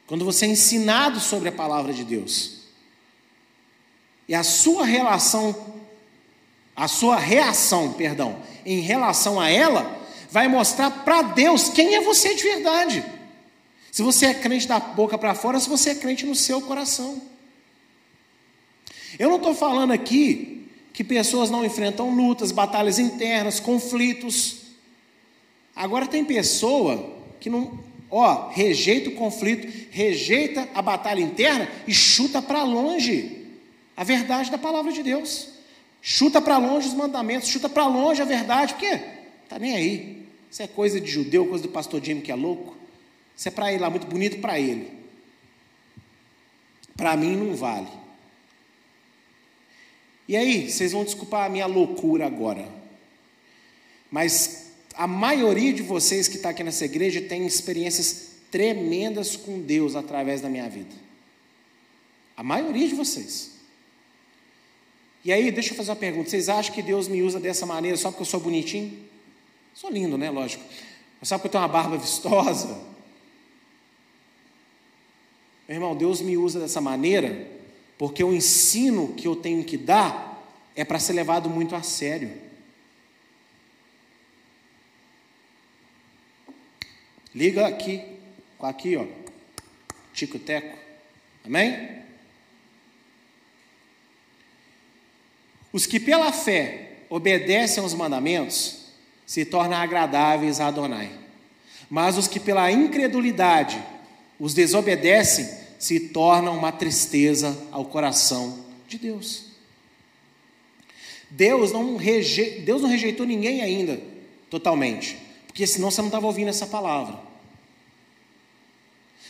[0.05, 2.65] quando você é ensinado sobre a palavra de Deus.
[4.27, 5.78] E a sua relação
[6.79, 9.99] a sua reação, perdão, em relação a ela,
[10.31, 13.03] vai mostrar para Deus quem é você de verdade.
[13.91, 17.21] Se você é crente da boca para fora, se você é crente no seu coração.
[19.19, 24.59] Eu não estou falando aqui que pessoas não enfrentam lutas, batalhas internas, conflitos.
[25.75, 27.77] Agora tem pessoa que não,
[28.09, 33.47] ó, rejeita o conflito, rejeita a batalha interna e chuta para longe
[33.97, 35.58] a verdade da palavra de Deus.
[36.01, 38.97] Chuta para longe os mandamentos, chuta para longe a verdade, porque
[39.47, 40.27] tá nem aí.
[40.49, 42.75] Isso é coisa de judeu, coisa do pastor Jimmy que é louco.
[43.35, 44.91] Isso é para ele lá, muito bonito para ele.
[46.95, 47.87] Para mim não vale.
[50.27, 52.67] E aí, vocês vão desculpar a minha loucura agora.
[54.11, 59.95] Mas a maioria de vocês que está aqui nessa igreja tem experiências tremendas com Deus
[59.95, 60.93] através da minha vida.
[62.35, 63.58] A maioria de vocês.
[65.23, 67.97] E aí, deixa eu fazer uma pergunta: vocês acham que Deus me usa dessa maneira
[67.97, 68.97] só porque eu sou bonitinho?
[69.73, 70.29] Sou lindo, né?
[70.29, 70.63] Lógico.
[71.19, 72.67] Mas só porque eu tenho uma barba vistosa?
[75.67, 77.47] Meu irmão, Deus me usa dessa maneira
[77.97, 80.41] porque o ensino que eu tenho que dar
[80.75, 82.31] é para ser levado muito a sério.
[87.35, 88.01] Liga aqui,
[88.57, 89.05] com aqui, ó,
[90.13, 90.77] Tico Teco.
[91.45, 92.03] Amém?
[95.71, 98.85] Os que pela fé obedecem aos mandamentos
[99.25, 101.11] se tornam agradáveis a Adonai.
[101.89, 103.81] Mas os que pela incredulidade
[104.39, 109.45] os desobedecem se tornam uma tristeza ao coração de Deus.
[111.29, 112.61] Deus não, reje...
[112.61, 114.01] Deus não rejeitou ninguém ainda
[114.49, 117.19] totalmente, porque senão você não estava ouvindo essa palavra.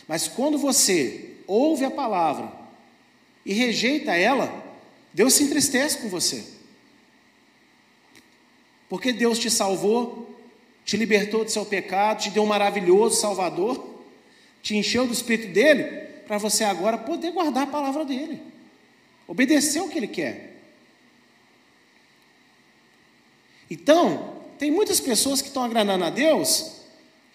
[0.08, 2.50] Mas quando você ouve a palavra
[3.44, 4.59] e rejeita ela,
[5.12, 6.44] Deus se entristece com você.
[8.88, 10.34] Porque Deus te salvou,
[10.84, 14.02] te libertou do seu pecado, te deu um maravilhoso Salvador,
[14.62, 15.84] te encheu do Espírito dele,
[16.26, 18.40] para você agora poder guardar a palavra dele,
[19.26, 20.56] obedecer o que ele quer.
[23.70, 26.79] Então, tem muitas pessoas que estão agradando a Deus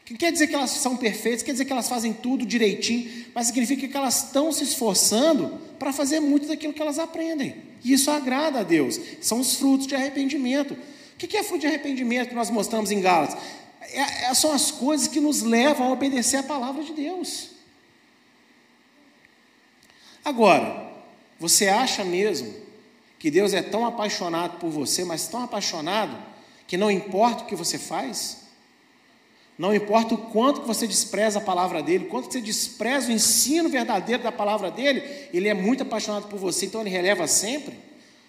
[0.05, 3.47] que quer dizer que elas são perfeitas, quer dizer que elas fazem tudo direitinho, mas
[3.47, 7.55] significa que elas estão se esforçando para fazer muito daquilo que elas aprendem.
[7.83, 8.99] E isso agrada a Deus.
[9.19, 10.73] São os frutos de arrependimento.
[10.75, 13.35] O que é fruto de arrependimento que nós mostramos em Gálatas?
[13.81, 17.49] É, é, são as coisas que nos levam a obedecer a palavra de Deus.
[20.23, 20.91] Agora,
[21.39, 22.53] você acha mesmo
[23.17, 26.15] que Deus é tão apaixonado por você, mas tão apaixonado,
[26.67, 28.44] que não importa o que você faz?
[29.57, 33.13] Não importa o quanto que você despreza a palavra dele, o quanto você despreza o
[33.13, 35.01] ensino verdadeiro da palavra dele,
[35.33, 37.73] ele é muito apaixonado por você, então ele releva sempre.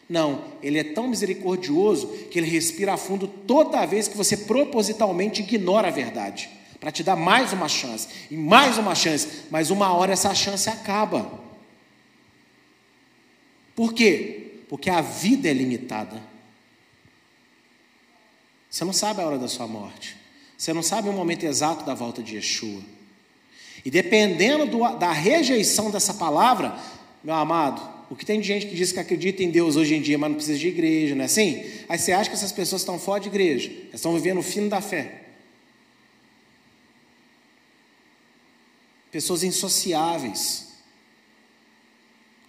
[0.08, 5.88] Não, ele é tão misericordioso que ele respira fundo toda vez que você propositalmente ignora
[5.88, 6.48] a verdade,
[6.78, 10.68] para te dar mais uma chance, e mais uma chance, mas uma hora essa chance
[10.68, 11.28] acaba.
[13.74, 14.62] Por quê?
[14.68, 16.22] Porque a vida é limitada.
[18.70, 20.16] Você não sabe a hora da sua morte.
[20.56, 22.80] Você não sabe o momento exato da volta de Yeshua.
[23.84, 26.76] E dependendo do, da rejeição dessa palavra,
[27.22, 30.00] meu amado, o que tem de gente que diz que acredita em Deus hoje em
[30.00, 31.64] dia, mas não precisa de igreja, não é assim?
[31.88, 34.68] Aí você acha que essas pessoas estão fora de igreja, elas estão vivendo o fim
[34.68, 35.22] da fé.
[39.10, 40.66] Pessoas insociáveis,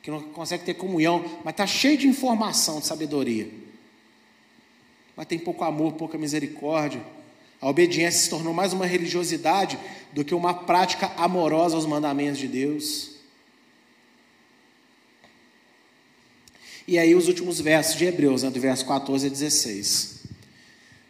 [0.01, 3.49] que não conseguem ter comunhão, mas está cheio de informação, de sabedoria.
[5.15, 7.01] Mas tem pouco amor, pouca misericórdia.
[7.59, 9.77] A obediência se tornou mais uma religiosidade
[10.13, 13.11] do que uma prática amorosa aos mandamentos de Deus.
[16.87, 20.23] E aí os últimos versos de Hebreus, né, do verso 14 a 16.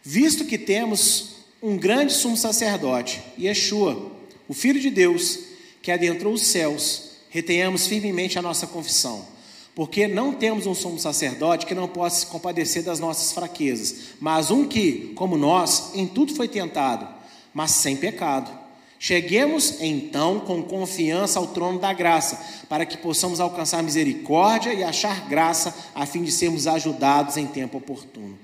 [0.02, 4.10] Visto que temos um grande sumo sacerdote, Yeshua,
[4.48, 5.38] o Filho de Deus,
[5.82, 9.37] que adentrou os céus, retenhamos firmemente a nossa confissão
[9.78, 14.50] porque não temos um sumo sacerdote que não possa se compadecer das nossas fraquezas, mas
[14.50, 17.06] um que, como nós, em tudo foi tentado,
[17.54, 18.50] mas sem pecado.
[18.98, 25.28] Cheguemos então com confiança ao trono da graça, para que possamos alcançar misericórdia e achar
[25.28, 28.36] graça, a fim de sermos ajudados em tempo oportuno.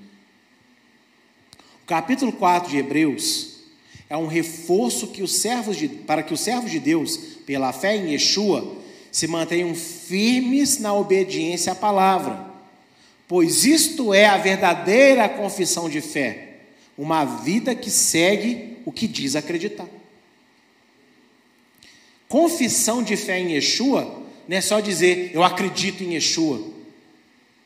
[1.83, 3.55] O capítulo 4 de Hebreus
[4.09, 7.97] é um reforço que os servos de, para que os servos de Deus, pela fé
[7.97, 8.84] em Yeshua,
[9.15, 12.47] se mantenham firmes na obediência à palavra,
[13.29, 16.57] pois isto é a verdadeira confissão de fé,
[16.97, 19.87] uma vida que segue o que diz acreditar.
[22.27, 26.61] Confissão de fé em Yeshua não é só dizer eu acredito em Yeshua.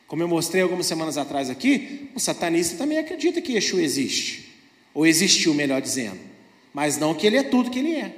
[0.06, 4.54] Como eu mostrei algumas semanas atrás aqui, o satanista também acredita que Yeshua existe,
[4.94, 6.20] ou existiu, melhor dizendo,
[6.72, 8.14] mas não que ele é tudo que ele é.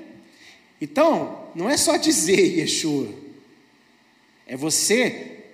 [0.83, 3.21] Então, não é só dizer Yeshua,
[4.53, 5.09] é você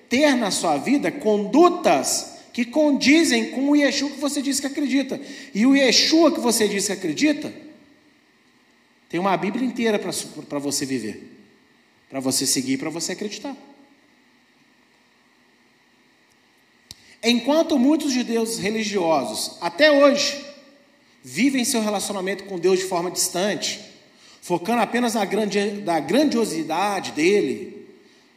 [0.08, 5.20] ter na sua vida condutas que condizem com o Yeshua que você diz que acredita.
[5.54, 7.54] E o Yeshua que você diz que acredita
[9.08, 11.30] tem uma Bíblia inteira para você viver,
[12.10, 13.56] para você seguir, para você acreditar.
[17.22, 20.44] Enquanto muitos judeus religiosos, até hoje,
[21.22, 23.78] vivem seu relacionamento com Deus de forma distante,
[24.42, 27.77] focando apenas na, grande, na grandiosidade dele,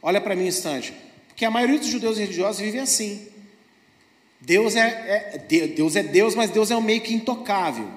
[0.02, 0.94] olha para mim um instante,
[1.28, 3.28] porque a maioria dos judeus religiosos vivem assim.
[4.40, 7.88] Deus é, é, Deus é Deus, mas Deus é um meio que intocável.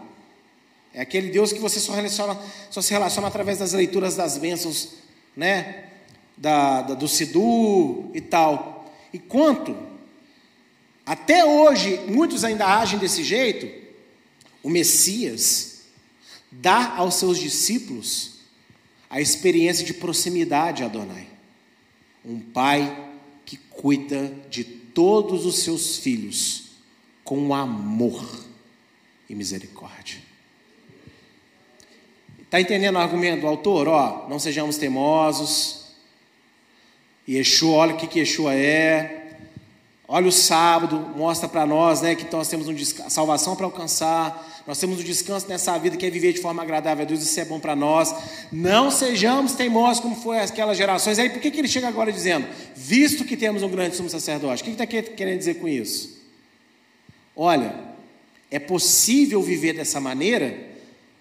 [0.93, 2.39] É aquele Deus que você só, relaciona,
[2.71, 4.91] só se relaciona através das leituras das bênçãos,
[5.37, 5.85] né?
[6.37, 8.95] Da, da, do Sidu e tal.
[9.13, 9.77] E quanto,
[11.05, 13.69] até hoje, muitos ainda agem desse jeito,
[14.63, 15.83] o Messias
[16.51, 18.35] dá aos seus discípulos
[19.11, 21.34] a experiência de proximidade a Adonai.
[22.25, 23.11] Um pai
[23.45, 26.64] que cuida de todos os seus filhos
[27.22, 28.25] com amor
[29.29, 30.18] e misericórdia.
[32.55, 33.89] Está entendendo o argumento do autor?
[33.89, 35.87] Ó, não sejamos teimosos.
[37.29, 39.39] Yeshua, olha o que, que Yeshua é.
[40.07, 44.54] Olha o sábado, mostra para nós né, que nós temos uma salvação para alcançar.
[44.67, 47.39] Nós temos um descanso nessa vida que é viver de forma agradável a Deus, isso
[47.39, 48.15] é bom para nós.
[48.51, 51.19] Não sejamos teimosos como foi aquelas gerações.
[51.19, 54.62] Aí por que, que ele chega agora dizendo, visto que temos um grande sumo sacerdote?
[54.62, 56.23] O que está querendo dizer com isso?
[57.37, 57.75] Olha,
[58.51, 60.57] é possível viver dessa maneira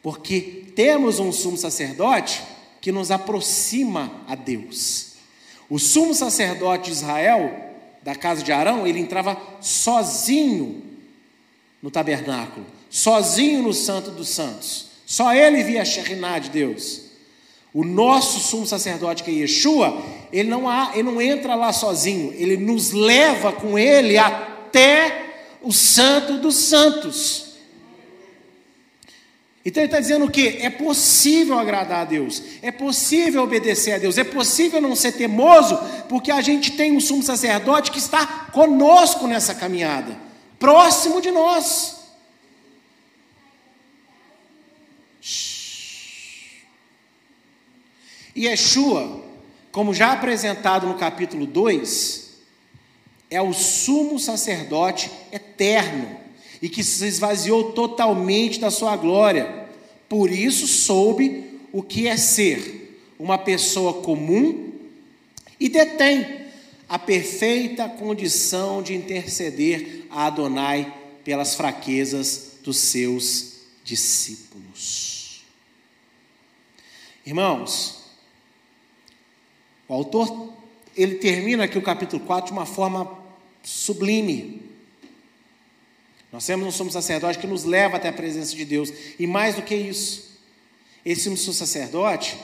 [0.02, 2.44] porque temos um sumo sacerdote
[2.80, 5.14] que nos aproxima a Deus.
[5.70, 7.72] O sumo sacerdote de Israel,
[8.04, 10.84] da casa de Arão, ele entrava sozinho
[11.82, 14.86] no tabernáculo, sozinho no Santo dos Santos.
[15.04, 17.02] Só ele via a Shekhinah de Deus.
[17.74, 20.00] O nosso sumo sacerdote, que é Yeshua,
[20.32, 25.26] ele não, há, ele não entra lá sozinho, ele nos leva com ele até
[25.64, 27.56] o Santo dos Santos.
[29.66, 30.60] Então ele está dizendo o quê?
[30.62, 35.80] É possível agradar a Deus, é possível obedecer a Deus, é possível não ser temoso,
[36.08, 40.16] porque a gente tem um sumo sacerdote que está conosco nessa caminhada,
[40.60, 42.03] próximo de nós.
[48.36, 49.22] Yeshua,
[49.72, 52.32] como já apresentado no capítulo 2,
[53.30, 56.18] é o sumo sacerdote eterno
[56.62, 59.68] e que se esvaziou totalmente da sua glória.
[60.08, 64.72] Por isso soube o que é ser uma pessoa comum
[65.60, 66.44] e detém
[66.88, 73.54] a perfeita condição de interceder a Adonai pelas fraquezas dos seus
[73.84, 75.44] discípulos.
[77.26, 78.03] Irmãos,
[79.94, 80.50] o autor
[80.98, 83.12] ele termina aqui o capítulo 4 de uma forma
[83.62, 84.60] sublime.
[86.32, 88.91] Nós temos um sumo sacerdote que nos leva até a presença de Deus.
[89.20, 90.32] E mais do que isso,
[91.06, 92.36] esse sumo sacerdote,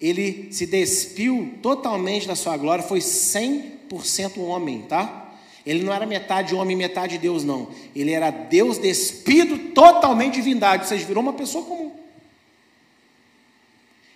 [0.00, 5.34] ele se despiu totalmente da sua glória, foi 100% homem, tá?
[5.66, 7.70] Ele não era metade homem, metade Deus, não.
[7.94, 11.92] Ele era Deus despido totalmente de divindade, seja, virou uma pessoa comum.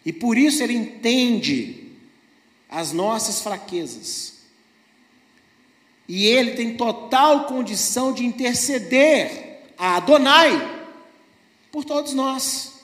[0.04, 1.85] E por isso ele entende
[2.76, 4.34] as nossas fraquezas.
[6.06, 10.84] E ele tem total condição de interceder a Adonai
[11.72, 12.74] por todos nós.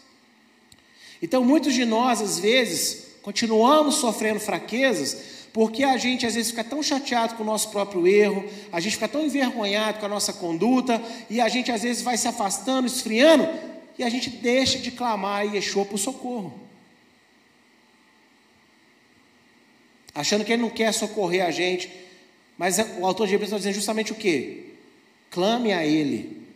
[1.21, 6.65] Então, muitos de nós, às vezes, continuamos sofrendo fraquezas porque a gente às vezes fica
[6.65, 10.33] tão chateado com o nosso próprio erro, a gente fica tão envergonhado com a nossa
[10.33, 13.47] conduta, e a gente às vezes vai se afastando, esfriando,
[13.99, 16.62] e a gente deixa de clamar e Yeshua por socorro.
[20.15, 21.91] Achando que ele não quer socorrer a gente,
[22.59, 24.67] mas o autor de Hebreus está dizendo justamente o quê?
[25.31, 26.47] Clame a Ele,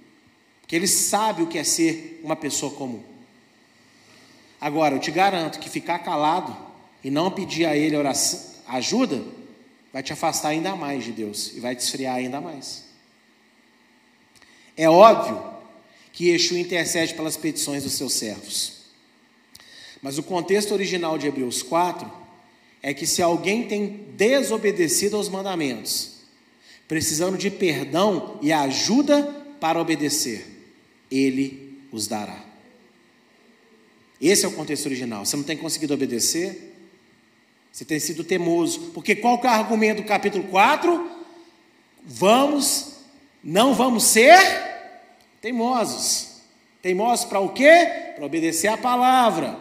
[0.61, 3.03] porque Ele sabe o que é ser uma pessoa comum.
[4.61, 6.57] Agora, eu te garanto que ficar calado
[7.03, 9.23] e não pedir a Ele oração, ajuda,
[9.93, 12.85] vai te afastar ainda mais de Deus e vai te esfriar ainda mais.
[14.77, 15.43] É óbvio
[16.13, 18.75] que Yeshua intercede pelas petições dos seus servos.
[20.03, 22.26] Mas o contexto original de Hebreus 4
[22.83, 26.17] é que se alguém tem desobedecido aos mandamentos,
[26.87, 29.23] precisando de perdão e ajuda
[29.61, 30.47] para obedecer,
[31.11, 32.45] ele os dará.
[34.21, 35.25] Esse é o contexto original.
[35.25, 36.75] Você não tem conseguido obedecer?
[37.71, 38.93] Você tem sido teimoso.
[38.95, 41.11] Porque qual é o argumento do capítulo 4?
[42.03, 42.93] Vamos,
[43.45, 44.39] não vamos ser
[45.43, 46.37] teimosos.
[46.81, 48.13] Teimosos para o quê?
[48.15, 49.59] Para obedecer a palavra.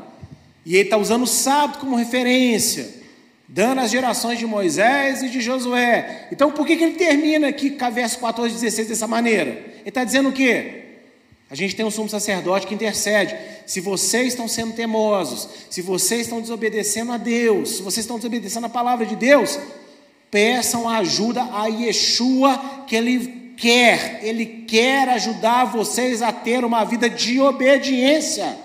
[0.66, 3.04] E ele está usando o sábado como referência,
[3.56, 6.28] dando as gerações de Moisés e de Josué.
[6.30, 9.52] Então, por que, que ele termina aqui verso 14 e 16 dessa maneira?
[9.52, 10.84] Ele está dizendo o quê?
[11.50, 13.34] A gente tem um sumo sacerdote que intercede.
[13.66, 18.66] Se vocês estão sendo temosos, se vocês estão desobedecendo a Deus, se vocês estão desobedecendo
[18.66, 19.58] a palavra de Deus,
[20.30, 24.20] peçam ajuda a Yeshua que Ele quer.
[24.22, 28.58] Ele quer ajudar vocês a ter uma vida de obediência.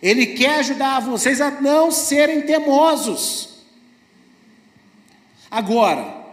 [0.00, 3.55] Ele quer ajudar vocês a não serem temosos.
[5.50, 6.26] Agora,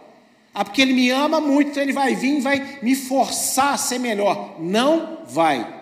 [0.54, 3.78] ah, porque ele me ama muito, então ele vai vir e vai me forçar a
[3.78, 4.58] ser melhor.
[4.60, 5.82] Não vai.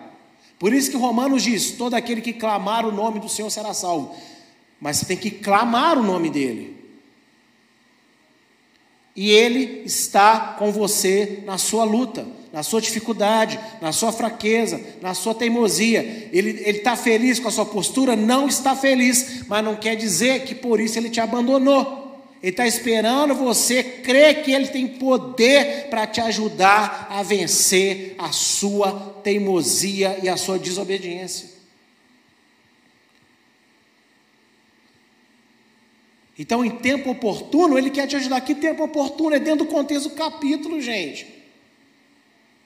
[0.58, 4.16] Por isso que Romanos diz: todo aquele que clamar o nome do Senhor será salvo.
[4.80, 6.82] Mas você tem que clamar o nome dele.
[9.14, 15.12] E ele está com você na sua luta, na sua dificuldade, na sua fraqueza, na
[15.12, 16.30] sua teimosia.
[16.32, 18.16] Ele está feliz com a sua postura?
[18.16, 22.01] Não está feliz, mas não quer dizer que por isso ele te abandonou.
[22.42, 28.32] Ele está esperando você crer que Ele tem poder para te ajudar a vencer a
[28.32, 31.52] sua teimosia e a sua desobediência.
[36.36, 38.40] Então, em tempo oportuno, Ele quer te ajudar.
[38.40, 39.36] Que tempo oportuno?
[39.36, 41.32] É dentro do contexto do capítulo, gente.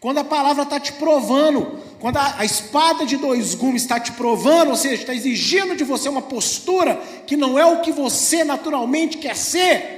[0.01, 4.13] Quando a palavra está te provando, quando a, a, espada de dois gumes está te
[4.13, 8.45] provando, ou seja, está exigindo de você uma postura que não é o que você
[8.45, 9.97] naturalmente quer ser,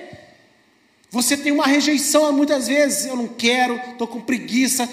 [1.11, 3.07] você tem uma rejeição muitas vezes.
[3.07, 4.89] Eu não quero, estou com preguiça,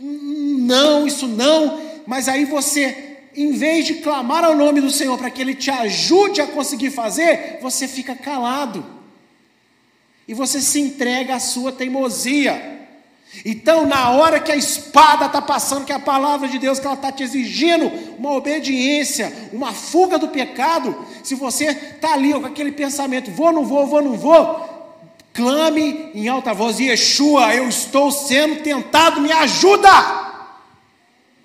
[0.00, 1.80] não, isso não.
[2.06, 5.70] Mas aí você, em vez de clamar ao nome do Senhor para que Ele te
[5.70, 8.84] ajude a conseguir fazer, você fica calado.
[10.26, 12.81] E você se entrega à sua teimosia.
[13.44, 16.94] Então, na hora que a espada está passando, que a palavra de Deus que ela
[16.94, 22.70] está te exigindo uma obediência, uma fuga do pecado, se você está ali com aquele
[22.70, 24.68] pensamento, vou, não vou, vou, não vou,
[25.32, 30.20] clame em alta voz, Yeshua, eu estou sendo tentado, me ajuda!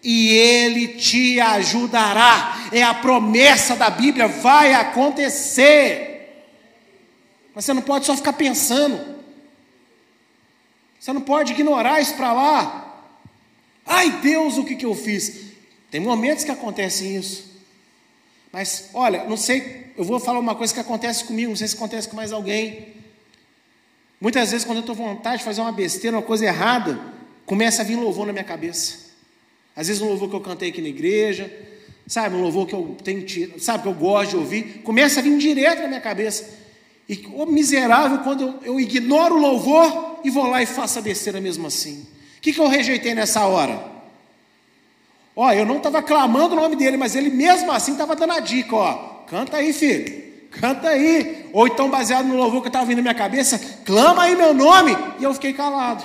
[0.04, 6.08] E Ele te ajudará, é a promessa da Bíblia, vai acontecer.
[7.56, 9.17] Mas você não pode só ficar pensando.
[11.00, 13.04] Você não pode ignorar isso para lá.
[13.86, 15.48] Ai Deus, o que, que eu fiz?
[15.90, 17.48] Tem momentos que acontece isso.
[18.52, 21.76] Mas, olha, não sei, eu vou falar uma coisa que acontece comigo, não sei se
[21.76, 22.96] acontece com mais alguém.
[24.20, 27.00] Muitas vezes, quando eu estou com vontade de fazer uma besteira, uma coisa errada,
[27.46, 29.08] começa a vir louvor na minha cabeça.
[29.76, 31.52] Às vezes, um louvor que eu cantei aqui na igreja,
[32.08, 33.26] sabe, um louvor que eu tenho,
[33.60, 36.67] sabe, que eu gosto de ouvir, começa a vir direto na minha cabeça.
[37.10, 41.02] E o miserável, quando eu, eu ignoro o louvor e vou lá e faço a
[41.02, 42.06] besteira mesmo assim.
[42.38, 43.98] O que, que eu rejeitei nessa hora?
[45.36, 48.40] Ó, eu não estava clamando o nome dele, mas ele mesmo assim estava dando a
[48.40, 48.94] dica, ó.
[49.28, 50.28] Canta aí, filho.
[50.52, 51.50] Canta aí.
[51.54, 54.92] Ou então, baseado no louvor que estava vindo na minha cabeça, clama aí meu nome.
[55.20, 56.04] E eu fiquei calado.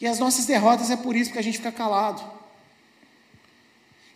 [0.00, 2.22] E as nossas derrotas é por isso que a gente fica calado.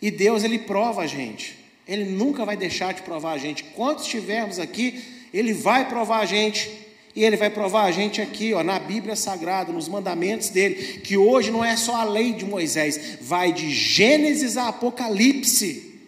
[0.01, 1.57] E Deus, Ele prova a gente.
[1.87, 3.63] Ele nunca vai deixar de provar a gente.
[3.63, 6.85] Quando estivermos aqui, ele vai provar a gente.
[7.15, 11.17] E ele vai provar a gente aqui, ó, na Bíblia Sagrada, nos mandamentos dele, que
[11.17, 15.99] hoje não é só a lei de Moisés, vai de Gênesis a Apocalipse.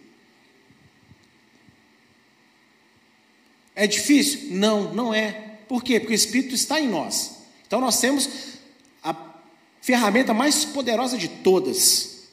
[3.74, 4.50] É difícil?
[4.52, 5.32] Não, não é.
[5.66, 5.98] Por quê?
[5.98, 7.38] Porque o Espírito está em nós.
[7.66, 8.28] Então nós temos
[9.02, 9.16] a
[9.80, 12.28] ferramenta mais poderosa de todas,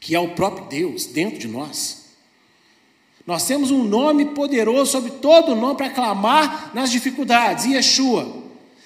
[0.00, 2.07] que é o próprio Deus dentro de nós.
[3.28, 8.42] Nós temos um nome poderoso sobre todo o nome para clamar nas dificuldades, Yeshua.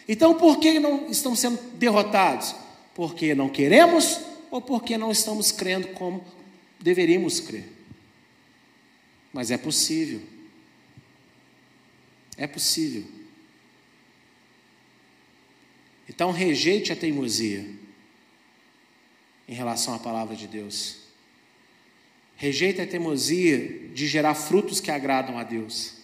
[0.09, 2.53] Então por que não estamos sendo derrotados?
[2.93, 4.18] Porque não queremos
[4.51, 6.24] ou porque não estamos crendo como
[6.80, 7.70] deveríamos crer?
[9.32, 10.20] Mas é possível.
[12.36, 13.05] É possível.
[16.09, 17.64] Então rejeite a teimosia
[19.47, 21.02] em relação à palavra de Deus.
[22.43, 25.95] Rejeita a teimosia de gerar frutos que agradam a Deus.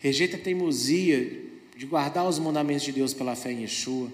[0.00, 1.44] Rejeita a teimosia
[1.76, 4.10] de guardar os mandamentos de Deus pela fé em Yeshua.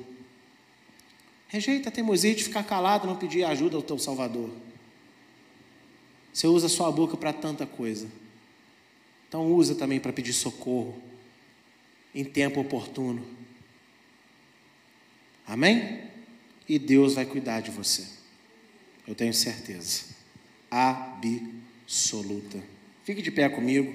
[1.48, 4.50] Rejeita a teimosia de ficar calado e não pedir ajuda ao teu Salvador.
[6.34, 8.06] Você usa a sua boca para tanta coisa.
[9.26, 11.00] Então usa também para pedir socorro
[12.14, 13.26] em tempo oportuno.
[15.46, 16.10] Amém?
[16.68, 18.06] E Deus vai cuidar de você.
[19.08, 20.15] Eu tenho certeza
[20.70, 22.58] absoluta.
[23.04, 23.92] Fique de pé comigo.